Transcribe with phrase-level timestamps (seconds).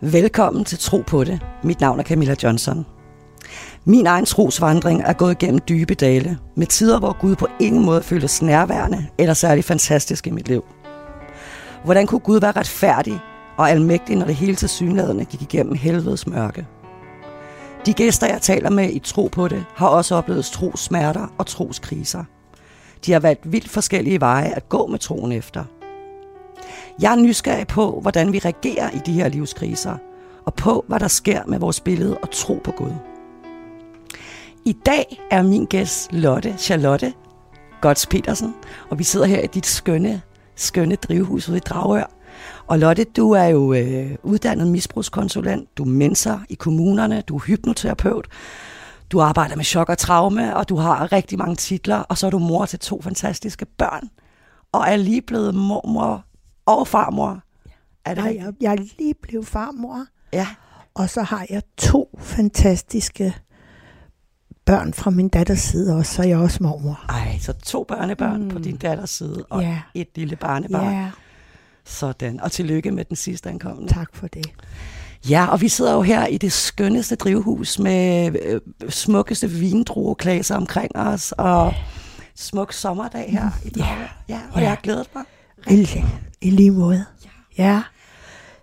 [0.00, 1.40] Velkommen til Tro på det.
[1.62, 2.86] Mit navn er Camilla Johnson.
[3.84, 8.02] Min egen trosvandring er gået gennem dybe dale, med tider, hvor Gud på ingen måde
[8.02, 10.64] føltes nærværende eller særlig fantastisk i mit liv.
[11.84, 13.20] Hvordan kunne Gud være retfærdig
[13.56, 16.66] og almægtig, når det hele til synlædende gik igennem helvedes mørke?
[17.86, 22.24] De gæster, jeg taler med i Tro på det, har også oplevet trosmerter og troskriser.
[23.06, 25.64] De har valgt vildt forskellige veje at gå med troen efter–
[27.00, 29.96] jeg er nysgerrig på, hvordan vi reagerer i de her livskriser,
[30.44, 32.92] og på, hvad der sker med vores billede og tro på Gud.
[34.64, 37.12] I dag er min gæst Lotte Charlotte
[37.80, 38.54] Gods Petersen,
[38.90, 40.22] og vi sidder her i dit skønne,
[40.54, 42.10] skønne drivhus ude i Dragør.
[42.66, 47.40] Og Lotte, du er jo øh, uddannet misbrugskonsulent, du er mentor i kommunerne, du er
[47.40, 48.28] hypnoterapeut,
[49.12, 52.30] du arbejder med chok og traume, og du har rigtig mange titler, og så er
[52.30, 54.10] du mor til to fantastiske børn,
[54.72, 56.25] og er lige blevet mormor
[56.66, 57.42] og farmor.
[58.04, 60.06] Er det Nej, jeg, jeg er lige blevet farmor.
[60.32, 60.46] Ja.
[60.94, 63.34] Og så har jeg to fantastiske
[64.64, 67.04] børn fra min datters side også, så er jeg også mormor.
[67.08, 68.48] Ej, så to børnebørn mm.
[68.48, 69.80] på din datters side, og ja.
[69.94, 70.92] et lille barnebarn.
[70.92, 71.10] Ja.
[71.84, 73.92] Sådan, og tillykke med den sidste ankommende.
[73.92, 74.46] Tak for det.
[75.30, 80.96] Ja, og vi sidder jo her i det skønneste drivhus med øh, smukkeste vindrueklaser omkring
[80.96, 81.74] os, og
[82.34, 83.84] smuk sommerdag her i dag.
[84.28, 84.60] Ja, ja og ja.
[84.60, 85.24] jeg har glædet mig.
[85.70, 86.04] Rigtig.
[86.40, 87.04] I lige måde.
[87.24, 87.64] Ja.
[87.64, 87.82] ja.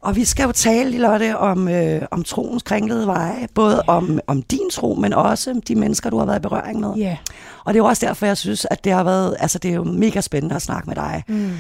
[0.02, 3.48] Og vi skal jo tale, Lotte, om, øh, om troens kringlede veje.
[3.56, 3.94] Både ja.
[3.94, 6.94] om, om din tro, men også de mennesker, du har været i berøring med.
[6.96, 7.18] Ja.
[7.66, 9.76] Og det er jo også derfor, jeg synes, at det har været, altså det er
[9.76, 11.24] jo mega spændende at snakke med dig.
[11.28, 11.52] Mm.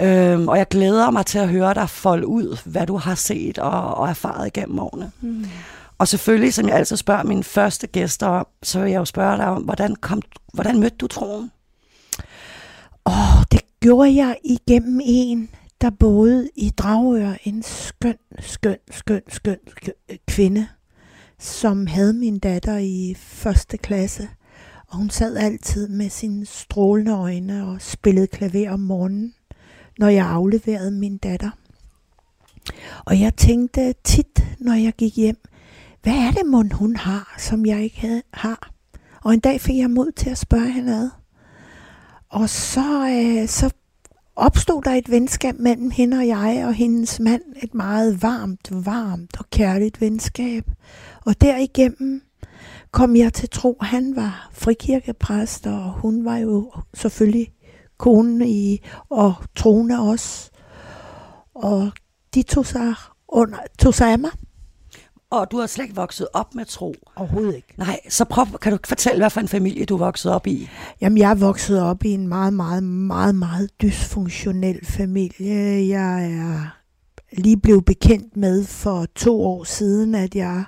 [0.00, 3.58] Øhm, og jeg glæder mig til at høre dig folde ud, hvad du har set
[3.58, 5.10] og, og erfaret igennem årene.
[5.20, 5.46] Mm.
[5.98, 9.36] Og selvfølgelig, som jeg altid spørger mine første gæster om, så vil jeg jo spørge
[9.36, 10.22] dig om, hvordan, kom,
[10.52, 11.50] hvordan mødte du troen?
[13.06, 15.48] Åh, oh, det gjorde jeg igennem en,
[15.80, 19.58] der boede i Dragør, en skøn, skøn, skøn, skøn
[20.28, 20.68] kvinde,
[21.38, 24.28] som havde min datter i første klasse.
[24.88, 29.34] Og hun sad altid med sine strålende øjne og spillede klaver om morgenen,
[29.98, 31.50] når jeg afleverede min datter.
[33.04, 35.38] Og jeg tænkte tit, når jeg gik hjem,
[36.02, 38.70] hvad er det, mon hun har, som jeg ikke havde, har?
[39.24, 41.23] Og en dag fik jeg mod til at spørge hende ad.
[42.34, 43.70] Og så, øh, så
[44.36, 47.42] opstod der et venskab mellem hende og jeg og hendes mand.
[47.62, 50.64] Et meget varmt, varmt og kærligt venskab.
[51.26, 52.22] Og derigennem
[52.90, 57.52] kom jeg til tro, han var frikirkepræst, og hun var jo selvfølgelig
[57.98, 58.78] konen i,
[59.08, 60.50] og troende også.
[61.54, 61.92] Og
[62.34, 62.94] de tog sig,
[63.28, 64.30] under, tog sig af mig.
[65.30, 66.94] Og du har slet ikke vokset op med tro?
[67.16, 67.74] Overhovedet ikke.
[67.76, 70.68] Nej, så prøv, kan du fortælle, hvad for en familie du vokset op i?
[71.00, 75.88] Jamen, jeg vokset op i en meget, meget, meget, meget dysfunktionel familie.
[75.88, 76.76] Jeg er
[77.32, 80.64] lige blevet bekendt med for to år siden, at jeg,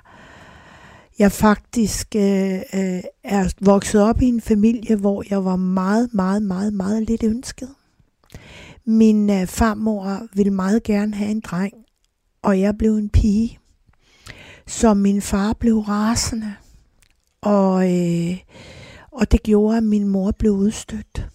[1.19, 6.43] jeg faktisk øh, øh, er vokset op i en familie, hvor jeg var meget, meget,
[6.43, 7.69] meget, meget lidt ønsket.
[8.85, 11.73] Min øh, farmor ville meget gerne have en dreng,
[12.41, 13.59] og jeg blev en pige.
[14.67, 16.55] Så min far blev rasende,
[17.41, 18.37] og, øh,
[19.11, 21.27] og det gjorde, at min mor blev udstødt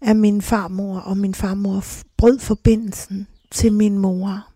[0.00, 1.84] af min farmor, og min farmor
[2.16, 4.46] brød forbindelsen til min mor.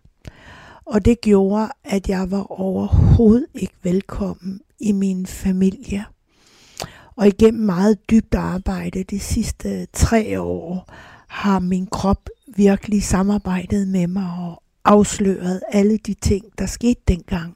[0.85, 6.05] Og det gjorde, at jeg var overhovedet ikke velkommen i min familie.
[7.15, 10.93] Og igennem meget dybt arbejde de sidste tre år
[11.27, 17.55] har min krop virkelig samarbejdet med mig og afsløret alle de ting, der skete dengang.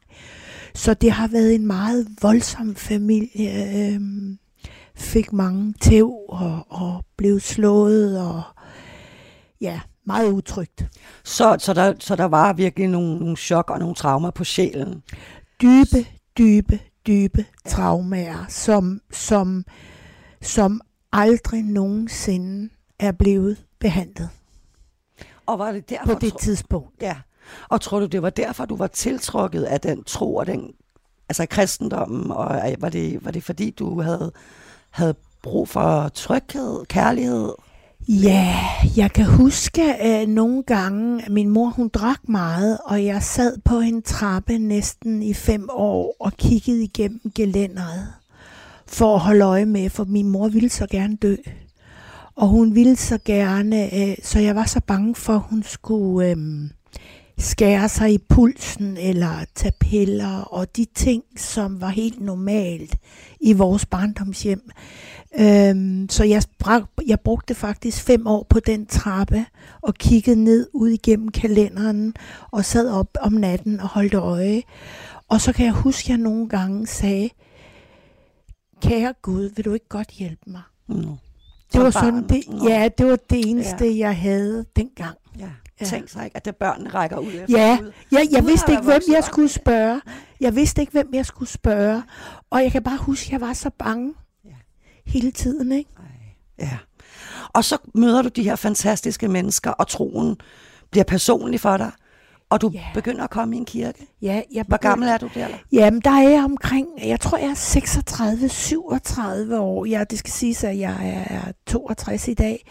[0.75, 3.93] Så det har været en meget voldsom familie.
[3.93, 4.37] Øhm,
[4.95, 8.41] fik mange tæv og, og blev slået og
[9.61, 10.85] ja, meget utrygt.
[11.23, 15.03] Så, så, der, så der var virkelig nogle, nogle chok og nogle traumer på sjælen?
[15.61, 16.07] Dybe,
[16.37, 19.65] dybe, dybe traumer, som, som,
[20.41, 20.81] som
[21.11, 22.69] aldrig nogensinde
[22.99, 24.29] er blevet behandlet.
[25.45, 27.01] Og var det derfor, på det tidspunkt.
[27.01, 27.15] Ja.
[27.69, 30.71] Og tror du, det var derfor, du var tiltrukket af den tro og den,
[31.29, 34.31] altså kristendommen, og var det, var det fordi, du havde,
[34.89, 37.53] havde brug for tryghed, kærlighed?
[38.07, 38.57] Ja,
[38.97, 43.57] jeg kan huske at nogle gange, at min mor hun drak meget, og jeg sad
[43.65, 48.07] på en trappe næsten i fem år og kiggede igennem gelænderet
[48.87, 51.35] for at holde øje med, for min mor ville så gerne dø.
[52.35, 56.29] Og hun ville så gerne, øh, så jeg var så bange for, at hun skulle
[56.29, 56.37] øh,
[57.37, 62.95] skære sig i pulsen eller tage piller og de ting, som var helt normalt
[63.39, 64.69] i vores barndomshjem.
[65.39, 66.43] Øh, så jeg,
[67.07, 69.45] jeg brugte faktisk fem år på den trappe
[69.81, 72.13] og kiggede ned ud igennem kalenderen
[72.51, 74.61] og sad op om natten og holdt øje.
[75.29, 77.29] Og så kan jeg huske, at jeg nogle gange sagde,
[78.81, 80.61] kære Gud, vil du ikke godt hjælpe mig?
[80.87, 81.17] Mm.
[81.73, 83.97] Det var sådan, det, ja, det var det eneste, ja.
[83.97, 85.17] jeg havde dengang.
[85.39, 85.49] Ja.
[85.81, 85.85] Ja.
[85.85, 87.45] Tænk sig ikke, at det børnene rækker ud efter.
[87.49, 87.77] Ja,
[88.11, 90.01] ja jeg vidste ikke, hvem jeg skulle spørge.
[90.39, 92.03] Jeg vidste ikke, hvem jeg skulle spørge.
[92.49, 94.13] Og jeg kan bare huske, at jeg var så bange
[94.45, 94.49] ja.
[95.05, 95.71] hele tiden.
[95.71, 95.89] Ikke?
[95.97, 96.65] Ej.
[96.65, 96.77] Ja.
[97.53, 100.37] Og så møder du de her fantastiske mennesker, og troen
[100.91, 101.91] bliver personlig for dig
[102.53, 102.79] og du ja.
[102.93, 104.07] begynder at komme i en kirke.
[104.21, 105.47] Ja, jeg Hvor gammel er du der?
[105.71, 109.85] Jamen, der er jeg omkring, jeg tror, jeg er 36-37 år.
[109.85, 112.65] Ja, det skal siges, at jeg er 62 i dag.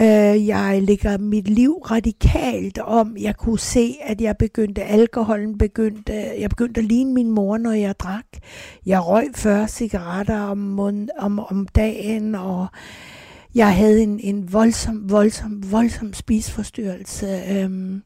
[0.00, 3.16] Uh, jeg lægger mit liv radikalt om.
[3.20, 7.72] Jeg kunne se, at jeg begyndte, alkoholen begyndte, jeg begyndte at ligne min mor, når
[7.72, 8.26] jeg drak.
[8.86, 12.66] Jeg røg 40 cigaretter om, mund, om, om dagen, og
[13.54, 17.42] jeg havde en, en voldsom, voldsom, voldsom spisforstyrrelse.
[17.64, 18.02] Um,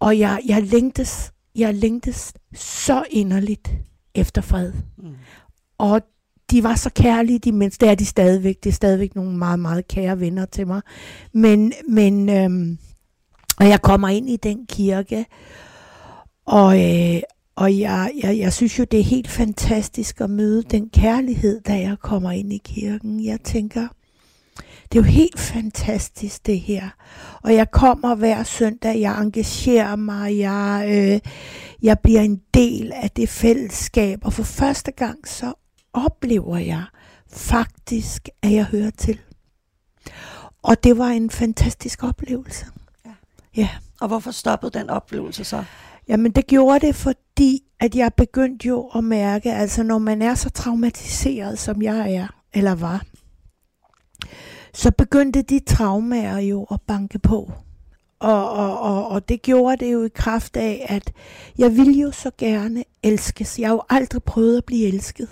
[0.00, 3.70] og jeg, jeg, længtes, jeg længtes så inderligt
[4.14, 4.72] efter fred.
[4.98, 5.14] Mm.
[5.78, 6.02] Og
[6.50, 7.86] de var så kærlige, de mennesker.
[7.86, 8.56] Det er de stadigvæk.
[8.64, 10.80] Det er stadigvæk nogle meget, meget kære venner til mig.
[11.32, 12.78] Men, men øhm,
[13.60, 15.26] og jeg kommer ind i den kirke,
[16.46, 17.22] og, øh,
[17.56, 21.72] og jeg, jeg, jeg synes jo, det er helt fantastisk at møde den kærlighed, da
[21.72, 23.24] jeg kommer ind i kirken.
[23.24, 23.88] Jeg tænker,
[24.92, 26.88] det er jo helt fantastisk det her.
[27.42, 31.32] Og jeg kommer hver søndag, jeg engagerer mig, jeg, øh,
[31.82, 34.18] jeg bliver en del af det fællesskab.
[34.24, 35.52] Og for første gang så
[35.92, 36.84] oplever jeg
[37.32, 39.20] faktisk, at jeg hører til.
[40.62, 42.66] Og det var en fantastisk oplevelse.
[43.06, 43.10] Ja.
[43.56, 43.68] ja.
[44.00, 45.64] Og hvorfor stoppede den oplevelse så?
[46.08, 50.34] Jamen det gjorde det, fordi at jeg begyndte jo at mærke, altså når man er
[50.34, 53.04] så traumatiseret, som jeg er, eller var,
[54.74, 57.52] så begyndte de traumer jo at banke på.
[58.18, 61.12] Og, og, og, og det gjorde det jo i kraft af, at
[61.58, 63.58] jeg ville jo så gerne elskes.
[63.58, 65.28] Jeg har jo aldrig prøvet at blive elsket.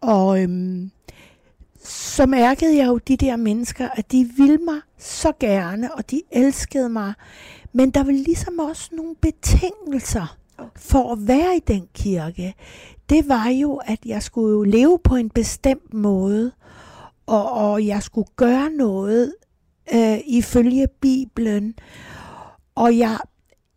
[0.00, 0.90] Og øhm,
[1.84, 6.22] så mærkede jeg jo de der mennesker, at de ville mig så gerne, og de
[6.30, 7.12] elskede mig.
[7.72, 10.36] Men der var ligesom også nogle betingelser
[10.76, 12.54] for at være i den kirke.
[13.08, 16.52] Det var jo, at jeg skulle jo leve på en bestemt måde
[17.26, 19.34] og, og jeg skulle gøre noget
[19.94, 21.74] øh, ifølge Bibelen.
[22.74, 23.18] Og jeg,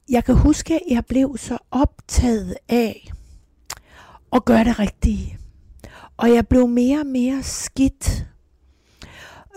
[0.10, 3.12] jeg kan huske, at jeg blev så optaget af
[4.34, 5.38] at gøre det rigtige.
[6.18, 8.26] Og jeg blev mere og mere skidt.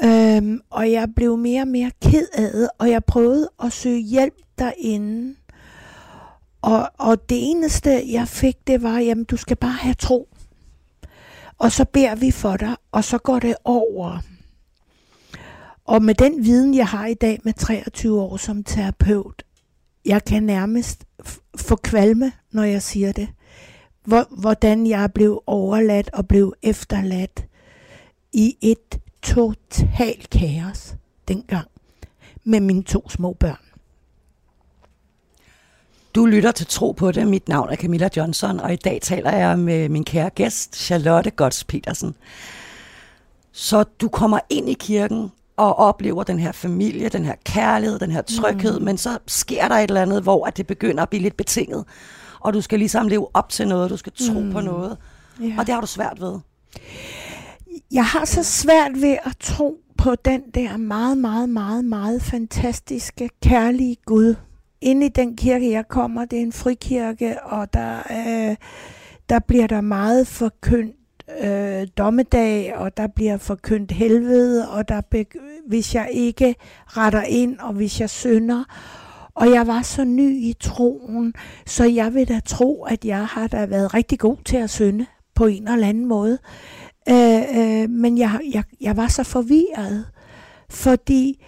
[0.05, 4.01] Øhm, og jeg blev mere og mere ked af det, og jeg prøvede at søge
[4.01, 5.35] hjælp derinde.
[6.63, 10.29] Og, og det eneste, jeg fik, det var, jamen du skal bare have tro.
[11.61, 14.19] Og så beder vi for dig, og så går det over.
[15.85, 19.43] Og med den viden, jeg har i dag med 23 år som terapeut,
[20.05, 21.05] jeg kan nærmest
[21.57, 23.29] få kvalme, når jeg siger det.
[24.31, 27.47] Hvordan jeg blev overladt og blev efterladt
[28.33, 30.95] i et totalt kaos
[31.29, 31.69] dengang
[32.45, 33.70] med mine to små børn.
[36.15, 37.29] Du lytter til Tro på det.
[37.29, 41.31] Mit navn er Camilla Johnson, og i dag taler jeg med min kære gæst, Charlotte
[41.31, 42.15] Gods Petersen.
[43.53, 48.11] Så du kommer ind i kirken og oplever den her familie, den her kærlighed, den
[48.11, 48.85] her tryghed, mm.
[48.85, 51.85] men så sker der et eller andet, hvor at det begynder at blive lidt betinget,
[52.41, 54.53] og du skal ligesom leve op til noget, du skal tro mm.
[54.53, 54.97] på noget,
[55.41, 55.55] ja.
[55.59, 56.39] og det har du svært ved.
[57.93, 63.31] Jeg har så svært ved at tro på den der meget, meget, meget, meget fantastiske,
[63.43, 64.35] kærlige Gud,
[64.81, 68.57] inde i den kirke, jeg kommer, det er en frikirke, og der, øh,
[69.29, 70.97] der bliver der meget forkyndt
[71.41, 75.25] øh, dommedag, og der bliver forkyndt helvede, og der be,
[75.69, 76.55] hvis jeg ikke
[76.87, 78.65] retter ind, og hvis jeg synder.
[79.35, 81.35] Og jeg var så ny i troen,
[81.67, 85.07] så jeg vil da tro, at jeg har da været rigtig god til at synde
[85.35, 86.39] på en eller anden måde.
[87.09, 90.07] Øh, øh, men jeg, jeg, jeg var så forvirret,
[90.71, 91.45] fordi,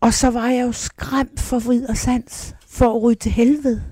[0.00, 3.82] og så var jeg jo skræmt for vid og sans for at ryge til helvede.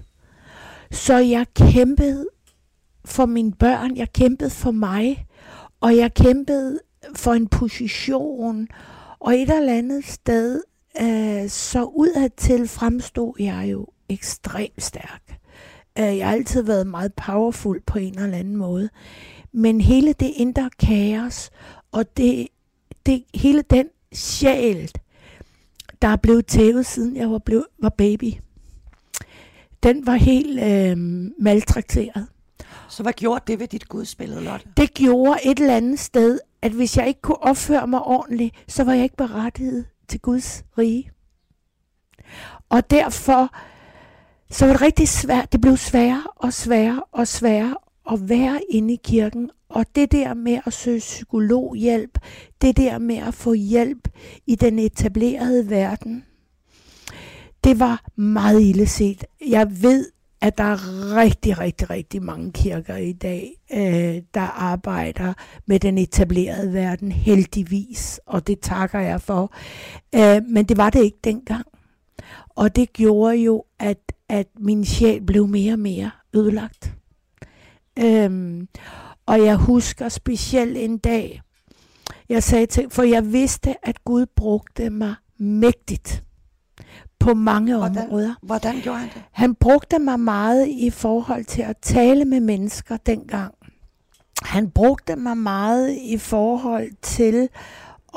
[0.91, 2.29] Så jeg kæmpede
[3.05, 5.27] for mine børn, jeg kæmpede for mig,
[5.81, 6.81] og jeg kæmpede
[7.17, 8.69] for en position,
[9.19, 10.63] og et eller andet sted,
[11.01, 15.39] øh, så udadtil fremstod jeg jo ekstremt stærk.
[15.99, 18.89] Øh, jeg har altid været meget powerful på en eller anden måde.
[19.53, 21.51] Men hele det indre kaos,
[21.93, 22.49] og det,
[23.07, 24.91] det, hele den sjæl,
[26.03, 28.33] der er blevet tævet, siden jeg var, blevet, var baby,
[29.85, 30.97] den var helt øh,
[31.39, 32.27] maltrakteret.
[32.89, 34.67] Så hvad gjorde det ved dit gudsbillede, Lotte?
[34.77, 38.85] Det gjorde et eller andet sted, at hvis jeg ikke kunne opføre mig ordentligt, så
[38.85, 41.11] var jeg ikke berettiget til Guds rige.
[42.69, 43.55] Og derfor
[44.51, 45.53] så var det rigtig svært.
[45.53, 47.77] Det blev sværere og sværere og sværere
[48.13, 49.51] at være inde i kirken.
[49.69, 52.19] Og det der med at søge psykologhjælp,
[52.63, 54.09] det der med at få hjælp
[54.47, 56.25] i den etablerede verden,
[57.65, 59.25] det var meget ille set.
[59.49, 65.33] Jeg ved, at der er rigtig, rigtig, rigtig mange kirker i dag, øh, der arbejder
[65.67, 69.55] med den etablerede verden, heldigvis, og det takker jeg for.
[70.15, 71.67] Øh, men det var det ikke dengang.
[72.49, 76.95] Og det gjorde jo, at, at min sjæl blev mere og mere ødelagt.
[77.99, 78.69] Øhm,
[79.27, 81.43] og jeg husker specielt en dag,
[82.29, 86.25] jeg sagde til, for jeg vidste, at Gud brugte mig mægtigt
[87.19, 88.35] på mange Hvordan, områder.
[88.43, 89.23] hvordan gjorde han det?
[89.33, 93.55] Han brugte mig meget i forhold til at tale med mennesker dengang.
[94.43, 97.49] Han brugte mig meget i forhold til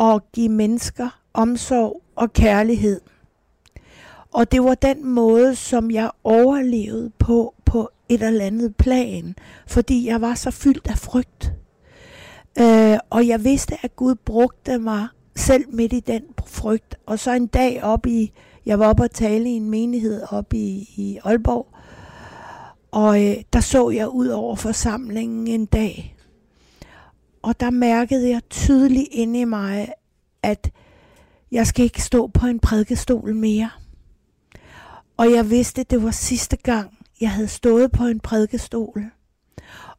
[0.02, 3.02] at give mennesker omsorg og kærlighed.
[4.34, 9.36] Og det var den måde, som jeg overlevede på, på et eller andet plan,
[9.68, 11.52] fordi jeg var så fyldt af frygt.
[12.60, 16.96] Øh, og jeg vidste, at Gud brugte mig selv midt i den frygt.
[17.06, 18.32] Og så en dag op i,
[18.68, 21.68] jeg var oppe og tale i en menighed oppe i, i Aalborg,
[22.92, 26.16] og øh, der så jeg ud over forsamlingen en dag.
[27.42, 29.94] Og der mærkede jeg tydeligt inde i mig,
[30.44, 30.72] at
[31.52, 33.70] jeg skal ikke stå på en prædikestol mere.
[35.18, 39.06] Og jeg vidste, det var sidste gang, jeg havde stået på en prædikestol.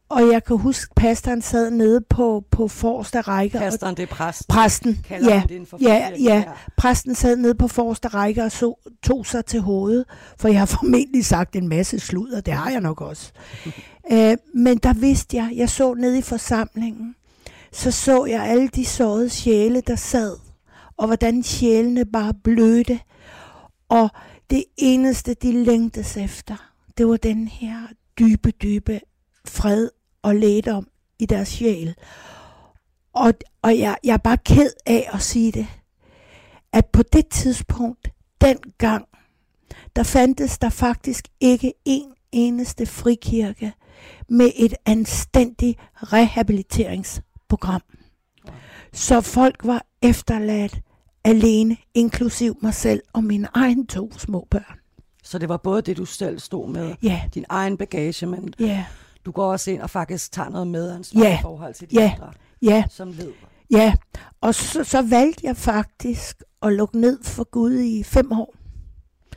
[0.09, 3.57] Og jeg kan huske, at pastoren sad nede på, på forreste række.
[3.57, 4.47] Pastoren, det er præst.
[4.47, 6.43] Præsten, Kalder ja, det ja, frikirken, ja.
[6.77, 10.05] Præsten sad nede på forreste række og så, tog sig til hovedet.
[10.39, 13.31] For jeg har formentlig sagt en masse sludder, det har jeg nok også.
[14.11, 17.15] øh, men der vidste jeg, jeg så nede i forsamlingen,
[17.71, 20.37] så så jeg alle de sårede sjæle, der sad.
[20.97, 22.99] Og hvordan sjælene bare blødte.
[23.89, 24.09] Og
[24.49, 26.55] det eneste, de længtes efter,
[26.97, 27.77] det var den her
[28.19, 28.99] dybe, dybe
[29.45, 29.89] fred
[30.21, 30.87] og lægedom
[31.19, 31.95] i deres sjæl.
[33.13, 35.67] Og, og jeg, jeg er bare ked af at sige det,
[36.73, 38.07] at på det tidspunkt,
[38.41, 39.05] dengang,
[39.95, 43.73] der fandtes der faktisk ikke en eneste frikirke
[44.29, 47.81] med et anstændigt rehabiliteringsprogram.
[48.93, 50.81] Så folk var efterladt
[51.23, 54.79] alene, inklusiv mig selv og mine egne to små børn.
[55.23, 58.85] Så det var både det, du selv stod med, Ja, din egen bagage, men ja,
[59.29, 62.11] du går også ind og faktisk tager noget medansvar Ja, i forhold til de ja.
[62.15, 62.31] andre,
[62.61, 63.31] ja, som ved.
[63.71, 63.93] ja.
[64.41, 68.55] Og så, så valgte jeg faktisk at lukke ned for Gud i fem år.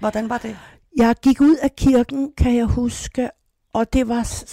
[0.01, 0.57] Hvordan var det?
[0.97, 3.31] Jeg gik ud af kirken, kan jeg huske,
[3.73, 4.45] og det var,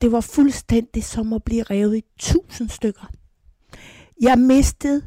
[0.00, 3.06] det var fuldstændig som at blive revet i tusind stykker.
[4.22, 5.02] Jeg mistede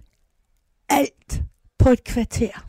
[0.89, 1.41] alt
[1.79, 2.65] på et kvarter.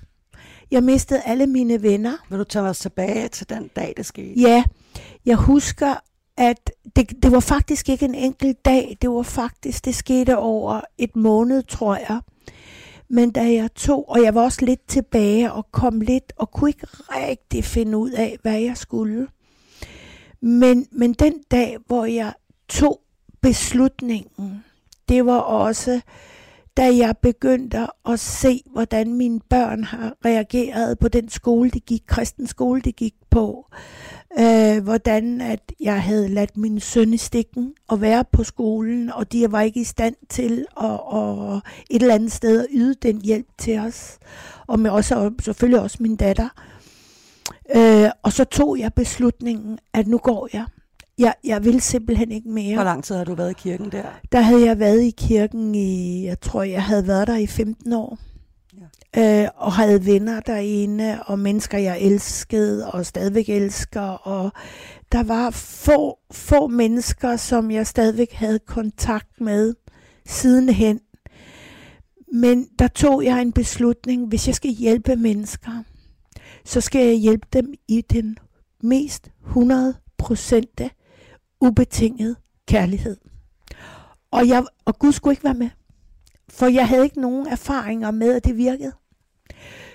[0.71, 2.17] Jeg mistede alle mine venner.
[2.29, 4.41] Vil du tage os tilbage til den dag, det skete?
[4.41, 4.65] Ja,
[5.27, 5.95] jeg husker,
[6.41, 8.99] at det, det var faktisk ikke en enkelt dag.
[9.03, 12.21] Det var faktisk, det skete over et måned, tror jeg.
[13.09, 16.71] Men da jeg tog, og jeg var også lidt tilbage og kom lidt, og kunne
[16.71, 19.29] ikke rigtig finde ud af, hvad jeg skulle.
[20.41, 22.33] Men, men den dag, hvor jeg
[22.69, 23.01] tog
[23.41, 24.65] beslutningen,
[25.09, 26.01] det var også,
[26.77, 32.03] da jeg begyndte at se, hvordan mine børn har reageret på den skole, de gik,
[32.07, 33.67] kristen skole, de gik på.
[34.39, 39.33] Øh, hvordan at jeg havde ladt min søn i stikken og være på skolen, og
[39.33, 41.61] de var ikke i stand til at, at
[41.91, 44.19] et eller andet sted at yde den hjælp til os.
[44.67, 46.49] Og med også, og selvfølgelig også min datter.
[47.77, 50.65] Øh, og så tog jeg beslutningen, at nu går jeg.
[51.19, 52.75] Jeg, jeg vil simpelthen ikke mere.
[52.75, 54.05] Hvor lang tid har du været i kirken der?
[54.33, 57.93] Der havde jeg været i kirken i, jeg tror, jeg havde været der i 15
[57.93, 58.19] år.
[58.81, 59.43] Ja.
[59.43, 64.01] Øh, og havde venner derinde, og mennesker, jeg elskede, og stadigvæk elsker.
[64.01, 64.53] Og
[65.13, 69.75] der var få, få mennesker, som jeg stadigvæk havde kontakt med
[70.27, 71.01] sidenhen.
[72.33, 75.83] Men der tog jeg en beslutning, hvis jeg skal hjælpe mennesker,
[76.65, 78.39] så skal jeg hjælpe dem i den
[78.83, 80.89] mest 100%
[81.61, 82.37] ubetinget
[82.69, 83.17] kærlighed.
[84.31, 85.71] Og, jeg, og Gud skulle ikke være med.
[86.51, 88.93] For jeg havde ikke nogen erfaringer med, at det virkede.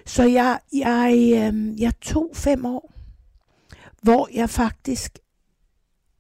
[0.06, 2.94] Så jeg, jeg, øh, jeg tog fem år,
[4.02, 5.20] hvor jeg faktisk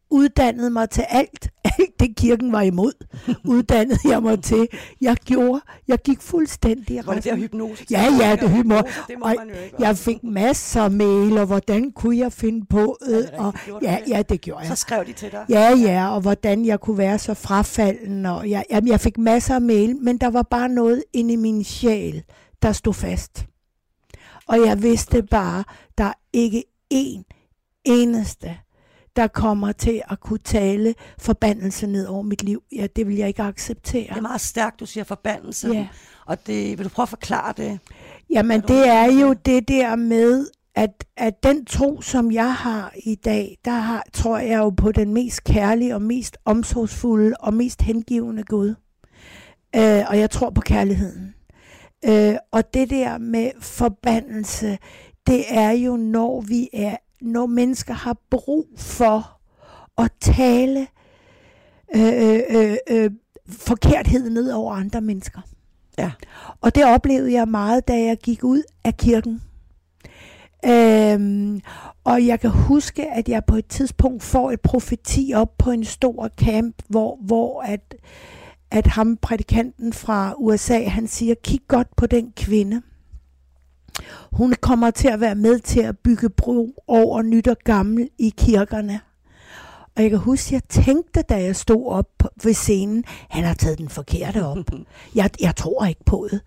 [0.10, 2.92] uddannede mig til alt alt det kirken var imod,
[3.46, 4.68] uddannede jeg mig til.
[5.02, 7.86] Jeg gjorde, jeg gik fuldstændig Var det der hypnose?
[7.92, 8.84] Ja, ja, det hypnose.
[9.08, 9.76] Det må Og man jo ikke.
[9.80, 13.30] Jeg fik masser af mail, og hvordan kunne jeg finde på det?
[13.38, 14.78] Og, ja, ja, det gjorde Så jeg.
[14.78, 15.46] skrev de til dig?
[15.50, 18.26] Ja, ja, og hvordan jeg kunne være så frafalden.
[18.26, 21.38] Og jeg, jamen, jeg fik masser af mail, men der var bare noget inde i
[21.38, 22.24] min sjæl,
[22.62, 23.46] der stod fast.
[24.48, 25.64] Og jeg vidste bare,
[25.98, 26.64] der er ikke
[26.94, 27.24] én
[27.86, 28.58] eneste,
[29.16, 32.64] der kommer til at kunne tale forbandelse ned over mit liv.
[32.76, 34.08] Ja, det vil jeg ikke acceptere.
[34.10, 35.68] Det er meget stærkt, du siger forbandelse.
[35.68, 35.88] Ja.
[36.26, 37.80] Og det, vil du prøve at forklare det?
[38.30, 43.16] Jamen, det er jo det der med, at, at den tro, som jeg har i
[43.16, 47.82] dag, der har, tror jeg jo på den mest kærlige og mest omsorgsfulde og mest
[47.82, 48.76] hengivende Gud.
[49.76, 51.36] Øh, og jeg tror på kærligheden.
[52.06, 54.78] Øh, og det der med forbandelse,
[55.28, 59.40] det er jo, når vi er, når mennesker har brug for
[59.98, 60.88] at tale
[61.96, 63.12] øh, øh, øh,
[63.50, 65.42] forkerthed ned over andre mennesker.
[65.98, 66.12] Ja.
[66.62, 69.42] Og det oplevede jeg meget, da jeg gik ud af kirken.
[70.66, 71.62] Øhm,
[72.04, 75.84] og jeg kan huske, at jeg på et tidspunkt får et profeti op på en
[75.84, 77.96] stor camp, hvor, hvor at,
[78.72, 82.82] at ham, prædikanten fra USA, han siger, kig godt på den kvinde.
[84.32, 88.34] Hun kommer til at være med til at bygge bro over nyt og gammel i
[88.38, 89.00] kirkerne.
[89.96, 93.78] Og jeg kan huske, jeg tænkte, da jeg stod op ved scenen, han har taget
[93.78, 94.58] den forkerte op.
[95.16, 96.42] Jeg, jeg tror ikke på det.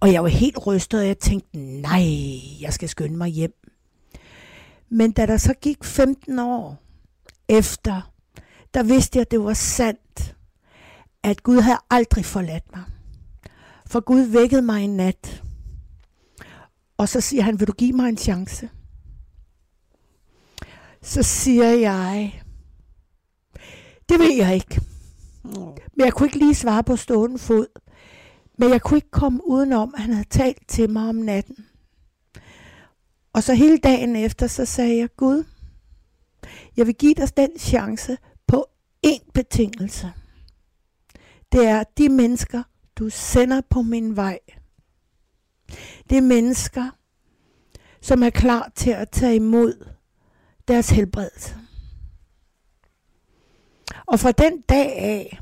[0.00, 2.04] Og jeg var helt rystet, og jeg tænkte, nej,
[2.60, 3.54] jeg skal skynde mig hjem.
[4.90, 6.82] Men da der så gik 15 år
[7.48, 8.12] efter,
[8.74, 10.36] der vidste jeg, at det var sandt,
[11.22, 12.84] at Gud havde aldrig forladt mig.
[13.86, 15.41] For Gud vækkede mig en nat.
[17.02, 18.70] Og så siger han, vil du give mig en chance?
[21.02, 22.42] Så siger jeg,
[24.08, 24.80] det ved jeg ikke.
[25.96, 27.66] Men jeg kunne ikke lige svare på stående fod.
[28.58, 31.66] Men jeg kunne ikke komme udenom, at han havde talt til mig om natten.
[33.32, 35.44] Og så hele dagen efter, så sagde jeg, Gud,
[36.76, 38.66] jeg vil give dig den chance på
[39.06, 40.12] én betingelse.
[41.52, 42.62] Det er de mennesker,
[42.96, 44.38] du sender på min vej.
[46.10, 46.90] Det er mennesker,
[48.00, 49.86] som er klar til at tage imod
[50.68, 51.56] deres helbredelse.
[54.06, 55.38] Og fra den dag af,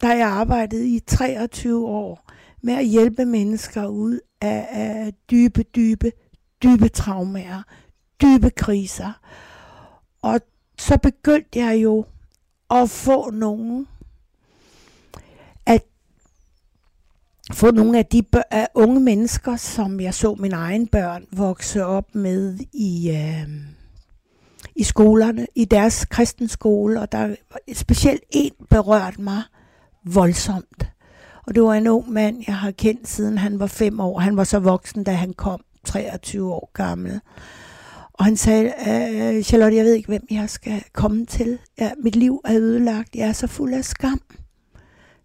[0.00, 2.30] der jeg arbejdet i 23 år
[2.62, 6.12] med at hjælpe mennesker ud af, af dybe, dybe,
[6.62, 7.62] dybe traumer,
[8.22, 9.12] dybe kriser.
[10.22, 10.40] Og
[10.78, 12.04] så begyndte jeg jo
[12.70, 13.86] at få nogen
[17.52, 21.84] få nogle af de bør- af unge mennesker, som jeg så mine egne børn vokse
[21.84, 23.48] op med i, øh,
[24.76, 27.36] i skolerne, i deres kristenskole, og der var
[27.74, 29.42] specielt en berørt mig
[30.04, 30.86] voldsomt.
[31.46, 34.18] Og det var en ung mand, jeg har kendt siden han var fem år.
[34.18, 37.20] Han var så voksen, da han kom, 23 år gammel.
[38.12, 41.58] Og han sagde, øh, Charlotte, jeg ved ikke, hvem jeg skal komme til.
[41.80, 43.14] Ja, mit liv er ødelagt.
[43.16, 44.20] Jeg er så fuld af skam.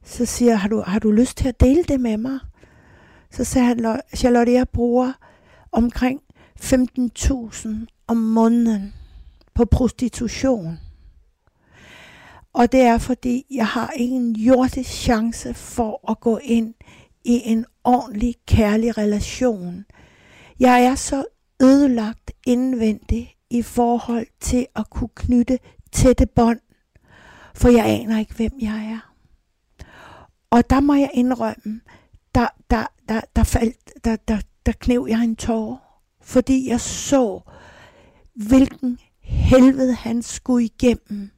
[0.03, 2.39] Så siger jeg, har du, har du lyst til at dele det med mig?
[3.31, 5.11] Så sagde han, Charlotte, jeg bruger
[5.71, 6.21] omkring
[6.61, 7.69] 15.000
[8.07, 8.93] om måneden
[9.53, 10.79] på prostitution.
[12.53, 16.73] Og det er, fordi jeg har ingen jordisk chance for at gå ind
[17.23, 19.85] i en ordentlig, kærlig relation.
[20.59, 21.25] Jeg er så
[21.61, 25.59] ødelagt indvendigt i forhold til at kunne knytte
[25.91, 26.59] tætte bånd,
[27.55, 29.12] for jeg aner ikke, hvem jeg er.
[30.53, 31.81] Og der må jeg indrømme,
[32.35, 37.39] der, der, der, der, faldt, der, der, der knev jeg en tår, fordi jeg så,
[38.35, 41.31] hvilken helvede han skulle igennem.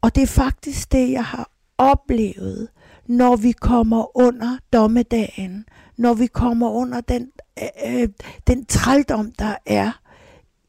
[0.00, 2.68] Og det er faktisk det, jeg har oplevet,
[3.06, 5.64] når vi kommer under dommedagen,
[5.96, 7.30] når vi kommer under den,
[7.62, 8.08] øh, øh
[8.46, 10.00] den trældom, der er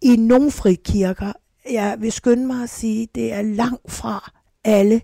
[0.01, 1.33] i nogle frikirker.
[1.69, 4.31] Jeg vil skynde mig at sige, det er langt fra
[4.63, 5.01] alle.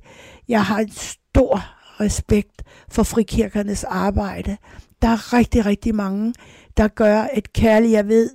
[0.47, 4.58] Jeg har en stor respekt for frikirkernes arbejde.
[5.01, 6.34] Der er rigtig, rigtig mange,
[6.77, 8.29] der gør et kærligt, jeg ved,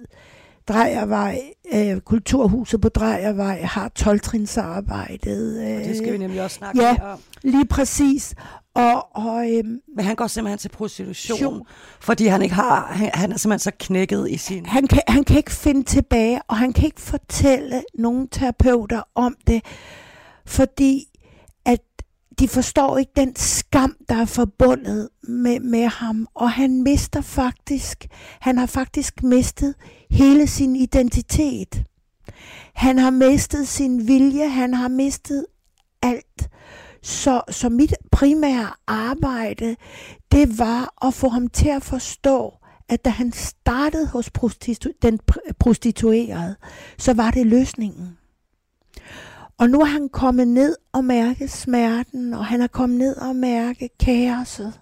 [0.68, 1.40] Drejervej,
[1.75, 5.62] øh, Kulturhuset på Drejervej har 12-trinsarbejdet.
[5.62, 6.97] Øh, Og det skal vi nemlig også snakke ja.
[7.12, 7.18] om.
[7.42, 8.35] Lige præcis.
[8.75, 11.66] Og, og øhm, Men han går simpelthen til prostitution, Tion.
[12.01, 14.66] fordi han ikke har, han, han er simpelthen så knækket i sin...
[14.66, 19.37] han, kan, han kan ikke finde tilbage, og han kan ikke fortælle nogen terapeuter om
[19.47, 19.64] det,
[20.47, 21.05] fordi
[21.66, 21.81] at
[22.38, 28.07] de forstår ikke den skam, der er forbundet med, med ham, og han mister faktisk,
[28.40, 29.74] han har faktisk mistet
[30.11, 31.85] hele sin identitet.
[32.74, 35.46] Han har mistet sin vilje, han har mistet
[36.03, 36.48] alt.
[37.03, 39.77] Så, så mit primære arbejde,
[40.33, 42.55] det var at få ham til at forstå,
[42.88, 45.20] at da han startede hos prostitu- den
[45.59, 46.57] prostituerede,
[46.98, 48.17] så var det løsningen.
[49.59, 53.37] Og nu er han kommet ned og mærke smerten, og han er kommet ned og
[53.37, 54.73] mærke kaoset.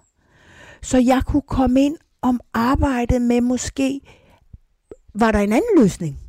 [0.81, 4.01] Så jeg kunne komme ind om arbejdet med måske,
[5.13, 6.19] var der en anden løsning?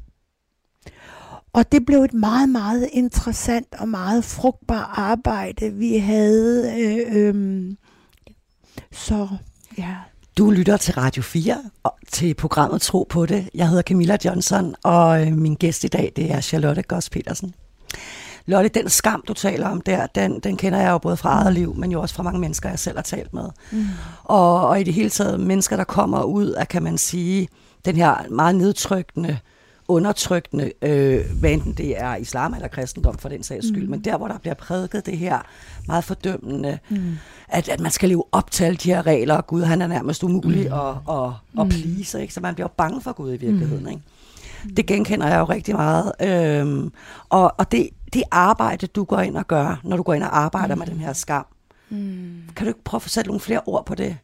[1.53, 6.75] Og det blev et meget, meget interessant og meget frugtbart arbejde, vi havde.
[6.81, 7.75] Øh, øh,
[8.93, 9.29] så
[9.79, 9.97] ja.
[10.39, 13.51] Du lytter til Radio 4 og til programmet Tro på det.
[13.55, 17.55] Jeg hedder Camilla Johnson, og øh, min gæst i dag det er Charlotte Goss Petersen.
[18.49, 21.55] Lotte, den skam, du taler om der, den, den kender jeg jo både fra eget
[21.55, 23.49] liv, men jo også fra mange mennesker, jeg selv har talt med.
[23.73, 23.87] Mm.
[24.25, 27.49] Og, og i det hele taget mennesker, der kommer ud af, kan man sige,
[27.85, 29.39] den her meget nedtrykkende,
[29.89, 33.91] undertrykkende, øh, hvad enten det er islam eller kristendom for den sags skyld, mm.
[33.91, 35.39] men der, hvor der bliver prædiket det her
[35.87, 37.19] meget fordømmende, mm.
[37.49, 39.87] at, at man skal leve op til alle de her regler, og Gud han er
[39.87, 40.73] nærmest umulig mm.
[40.73, 41.31] at, at,
[41.61, 41.69] at mm.
[41.69, 42.35] please, ikke?
[42.35, 43.85] så man bliver bange for Gud i virkeligheden.
[43.85, 43.91] Mm.
[43.91, 44.03] Ikke?
[44.77, 46.13] Det genkender jeg jo rigtig meget.
[46.21, 46.93] Øhm,
[47.29, 50.38] og og det, det arbejde, du går ind og gør, når du går ind og
[50.38, 50.79] arbejder mm.
[50.79, 51.47] med den her skam,
[51.90, 52.42] mm.
[52.57, 54.16] kan du ikke prøve at sat nogle flere ord på det?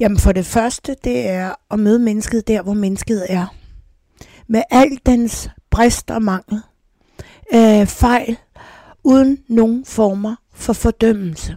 [0.00, 3.46] Jamen for det første, det er at møde mennesket der, hvor mennesket er.
[4.46, 6.60] Med al dens brist og mangel,
[7.54, 8.36] øh, fejl,
[9.04, 11.56] uden nogen former for fordømmelse.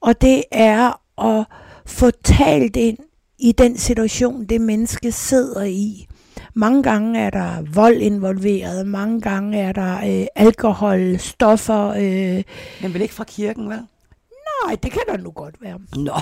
[0.00, 1.46] Og det er at
[1.86, 2.98] få talt ind
[3.38, 6.06] i den situation, det menneske sidder i.
[6.54, 11.88] Mange gange er der vold involveret, mange gange er der øh, alkohol, stoffer.
[11.88, 12.42] Øh.
[12.82, 13.78] Men vel ikke fra kirken, vel?
[14.66, 15.78] Nej, det kan der nu godt være.
[15.96, 16.20] Nå.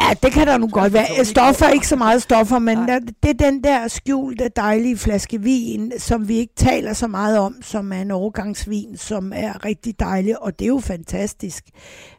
[0.00, 1.24] ja, det kan der nu godt være.
[1.24, 5.92] Stoffer ikke så meget stoffer, men der, det er den der skjulte, dejlige flaske vin,
[5.98, 10.42] som vi ikke taler så meget om, som er en overgangsvin, som er rigtig dejlig,
[10.42, 11.64] og det er jo fantastisk,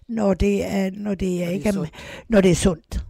[0.10, 1.86] når det er, når det er, ikke er,
[2.30, 3.06] når det er sundt.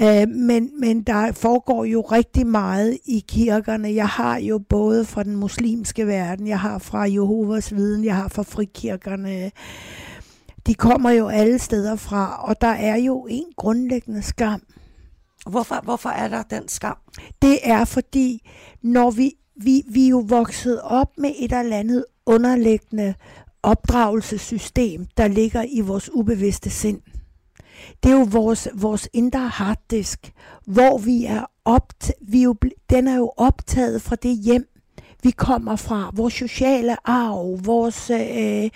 [0.00, 3.94] Øh, men, men der foregår jo rigtig meget i kirkerne.
[3.94, 8.28] Jeg har jo både fra den muslimske verden, jeg har fra Jehovas viden, jeg har
[8.28, 9.50] fra frikirkerne.
[10.66, 14.62] De kommer jo alle steder fra, og der er jo en grundlæggende skam.
[15.50, 16.96] Hvorfor, hvorfor er der den skam?
[17.42, 18.50] Det er fordi,
[18.82, 23.14] når vi, vi, vi er jo vokset op med et eller andet underliggende
[23.62, 27.00] opdragelsessystem, der ligger i vores ubevidste sind
[28.02, 30.32] det er jo vores, vores indre harddisk,
[30.66, 32.54] hvor vi er opt, vi er jo,
[32.90, 34.68] den er jo optaget fra det hjem,
[35.22, 38.70] vi kommer fra, vores sociale arv, vores, øh,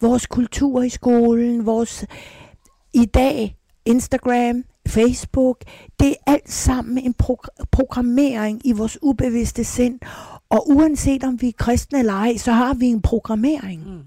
[0.00, 2.04] vores kultur i skolen, vores
[2.94, 5.64] i dag Instagram, Facebook,
[6.00, 10.00] det er alt sammen en pro- programmering i vores ubevidste sind.
[10.48, 13.84] Og uanset om vi er kristne eller ej, så har vi en programmering.
[13.86, 14.00] Mm.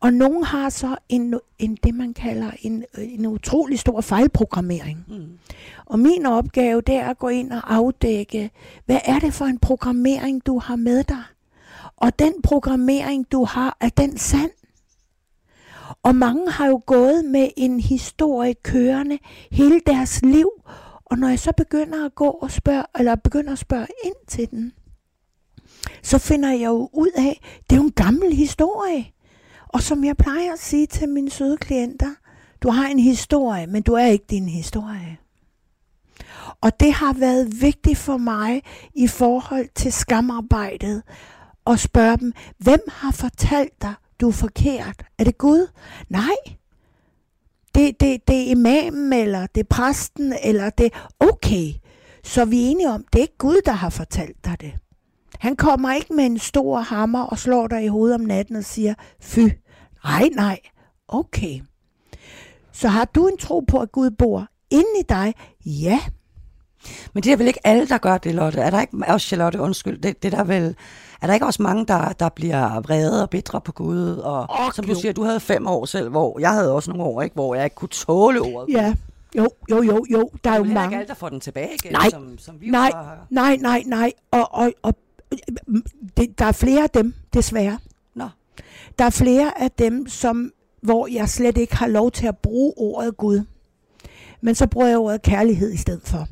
[0.00, 5.04] Og nogen har så en, en det, man kalder en, en utrolig stor fejlprogrammering.
[5.08, 5.38] Mm.
[5.86, 8.50] Og min opgave, det er at gå ind og afdække,
[8.86, 11.22] hvad er det for en programmering, du har med dig?
[11.96, 14.50] Og den programmering, du har, er den sand?
[16.02, 19.18] Og mange har jo gået med en historie kørende
[19.50, 20.50] hele deres liv.
[21.04, 24.50] Og når jeg så begynder at gå og spørge, eller begynder at spørge ind til
[24.50, 24.72] den,
[26.02, 29.06] så finder jeg jo ud af, det er jo en gammel historie.
[29.68, 32.14] Og som jeg plejer at sige til mine søde klienter,
[32.62, 35.18] du har en historie, men du er ikke din historie.
[36.60, 38.62] Og det har været vigtigt for mig
[38.94, 41.02] i forhold til skamarbejdet
[41.66, 45.04] at spørge dem, hvem har fortalt dig, du er forkert?
[45.18, 45.66] Er det Gud?
[46.08, 46.54] Nej.
[47.74, 51.72] Det, det, det er imamen, eller det er præsten, eller det okay.
[52.24, 54.72] Så vi er enige om, det er ikke Gud, der har fortalt dig det.
[55.38, 58.64] Han kommer ikke med en stor hammer og slår dig i hovedet om natten og
[58.64, 59.38] siger, fy.
[60.04, 60.58] Nej, nej.
[61.08, 61.60] Okay.
[62.72, 65.34] Så har du en tro på, at Gud bor inde i dig?
[65.66, 66.00] Ja.
[67.12, 68.60] Men det er vel ikke alle, der gør det, Lotte?
[68.60, 70.76] Er der ikke, også Charlotte, undskyld, det, det der vel,
[71.22, 74.16] er der ikke også mange, der, der bliver vrede og bitre på Gud?
[74.16, 74.70] Og okay.
[74.74, 77.34] som du siger, du havde fem år selv, hvor jeg havde også nogle år, ikke,
[77.34, 78.74] hvor jeg ikke kunne tåle ordet.
[78.74, 78.94] Ja,
[79.36, 80.30] jo, jo, jo, jo.
[80.44, 80.84] Der er jo mange.
[80.84, 82.92] ikke alle, der får den tilbage igen, nej, som, som vi nej,
[83.30, 84.12] nej, nej, nej.
[84.30, 84.94] Og, og, og
[86.16, 87.78] det, der er flere af dem, desværre.
[88.14, 88.28] Nå.
[88.98, 92.72] Der er flere af dem, som, hvor jeg slet ikke har lov til at bruge
[92.76, 93.44] ordet Gud.
[94.40, 96.26] Men så bruger jeg ordet kærlighed i stedet for.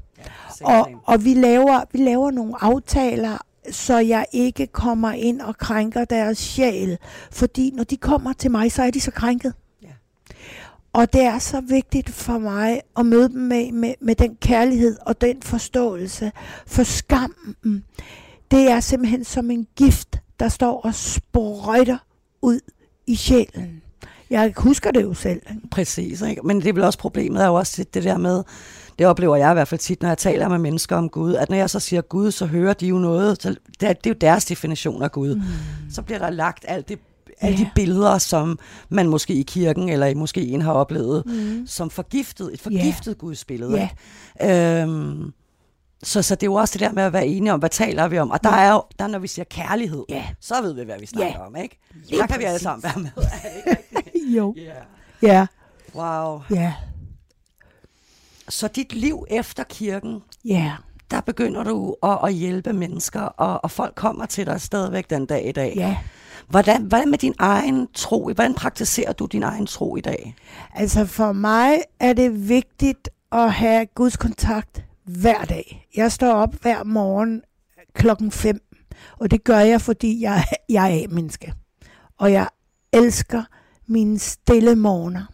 [0.60, 3.38] Ja, og, og vi laver, vi laver nogle aftaler,
[3.70, 6.98] så jeg ikke kommer ind og krænker deres sjæl.
[7.30, 9.54] Fordi når de kommer til mig, så er de så krænket.
[9.82, 9.88] Ja.
[10.92, 14.96] Og det er så vigtigt for mig at møde dem med, med, med den kærlighed
[15.00, 16.32] og den forståelse.
[16.66, 17.84] For skammen,
[18.50, 21.98] det er simpelthen som en gift, der står og sprøjter
[22.42, 22.60] ud
[23.06, 23.82] i sjælen.
[24.30, 25.42] Jeg husker det jo selv.
[25.50, 25.68] Ikke?
[25.70, 26.42] Præcis, ikke?
[26.44, 28.42] men det er vel også problemet er jo også det der med,
[28.98, 31.48] det oplever jeg i hvert fald tit, når jeg taler med mennesker om Gud, at
[31.48, 34.10] når jeg så siger Gud, så hører de jo noget, så det er, det er
[34.10, 35.34] jo deres definition af Gud.
[35.34, 35.42] Mm.
[35.90, 36.98] Så bliver der lagt alt det
[37.40, 41.66] alle de billeder, som man måske i kirken eller i måske har oplevet mm.
[41.66, 43.16] som forgiftet, et forgiftet yeah.
[43.16, 43.88] gudsbillede.
[44.42, 44.82] Yeah.
[44.82, 45.32] Øhm,
[46.02, 48.08] så, så det er jo også det der med at være enige om, hvad taler
[48.08, 48.30] vi om.
[48.30, 50.24] Og der er jo, der, når vi siger kærlighed, yeah.
[50.40, 51.46] så ved vi, hvad vi snakker yeah.
[51.46, 51.78] om, ikke?
[51.94, 52.40] Lige der kan præcis.
[52.40, 53.10] vi alle sammen være med.
[54.36, 54.54] jo.
[54.56, 54.62] Ja.
[54.62, 54.76] Yeah.
[55.24, 55.46] Yeah.
[55.94, 56.42] Wow.
[56.50, 56.56] Ja.
[56.56, 56.72] Yeah.
[58.48, 60.54] Så dit liv efter kirken, ja.
[60.54, 60.70] Yeah.
[61.10, 65.26] der begynder du at, at hjælpe mennesker, og, og folk kommer til dig stadigvæk den
[65.26, 65.72] dag i dag.
[65.76, 65.80] Ja.
[65.80, 65.96] Yeah.
[66.48, 68.30] Hvordan, hvordan med din egen tro?
[68.34, 70.34] Hvordan praktiserer du din egen tro i dag?
[70.74, 75.86] Altså for mig er det vigtigt at have Guds kontakt hver dag.
[75.96, 77.42] Jeg står op hver morgen
[77.94, 78.60] klokken 5,
[79.18, 81.52] og det gør jeg, fordi jeg, jeg er A-menneske.
[82.18, 82.48] Og jeg
[82.92, 83.42] elsker
[83.86, 85.32] mine stille morgener.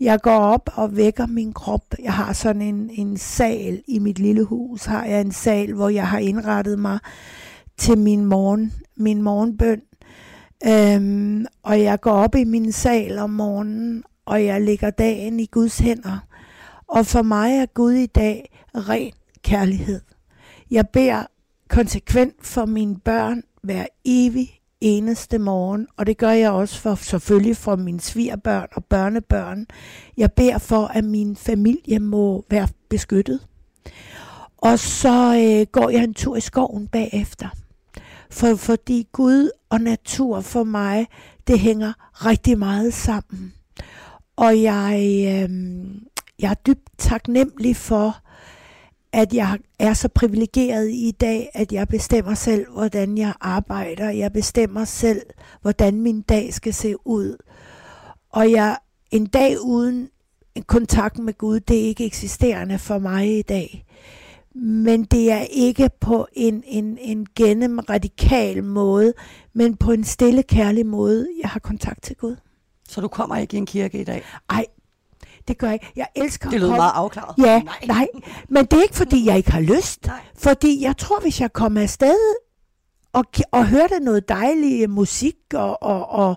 [0.00, 1.84] Jeg går op og vækker min krop.
[2.02, 4.84] Jeg har sådan en, en sal i mit lille hus.
[4.84, 6.98] Har jeg en sal, hvor jeg har indrettet mig
[7.76, 9.82] til min morgen, min morgenbøn.
[10.66, 15.46] Øhm, og jeg går op i min sal om morgenen, og jeg lægger dagen i
[15.46, 16.18] Guds hænder.
[16.88, 20.00] Og for mig er Gud i dag ren kærlighed.
[20.70, 21.24] Jeg beder
[21.68, 27.56] konsekvent for mine børn hver evig eneste morgen, og det gør jeg også for selvfølgelig
[27.56, 29.66] for mine svigerbørn og børnebørn.
[30.16, 33.40] Jeg beder for, at min familie må være beskyttet.
[34.58, 37.48] Og så øh, går jeg en tur i skoven bagefter.
[38.30, 41.06] For, fordi Gud og natur for mig,
[41.46, 43.52] det hænger rigtig meget sammen.
[44.36, 44.94] Og jeg,
[45.26, 45.50] øh,
[46.38, 48.16] jeg er dybt taknemmelig for,
[49.12, 54.10] at jeg er så privilegeret i dag, at jeg bestemmer selv, hvordan jeg arbejder.
[54.10, 55.22] Jeg bestemmer selv,
[55.62, 57.36] hvordan min dag skal se ud.
[58.30, 58.76] Og jeg
[59.10, 60.08] en dag uden
[60.54, 63.86] en kontakt med Gud, det er ikke eksisterende for mig i dag
[64.54, 69.12] men det er ikke på en, en, en gennem radikal måde,
[69.52, 72.36] men på en stille, kærlig måde, jeg har kontakt til Gud.
[72.88, 74.22] Så du kommer ikke i en kirke i dag?
[74.50, 74.66] Nej,
[75.48, 75.92] det gør jeg ikke.
[75.96, 77.34] Jeg elsker Det lyder meget afklaret.
[77.38, 77.74] Ja, nej.
[77.86, 78.08] nej.
[78.48, 80.06] Men det er ikke, fordi jeg ikke har lyst.
[80.06, 80.20] Nej.
[80.38, 82.16] Fordi jeg tror, hvis jeg kommer afsted
[83.12, 86.36] og, og hørte noget dejlig musik og, og, og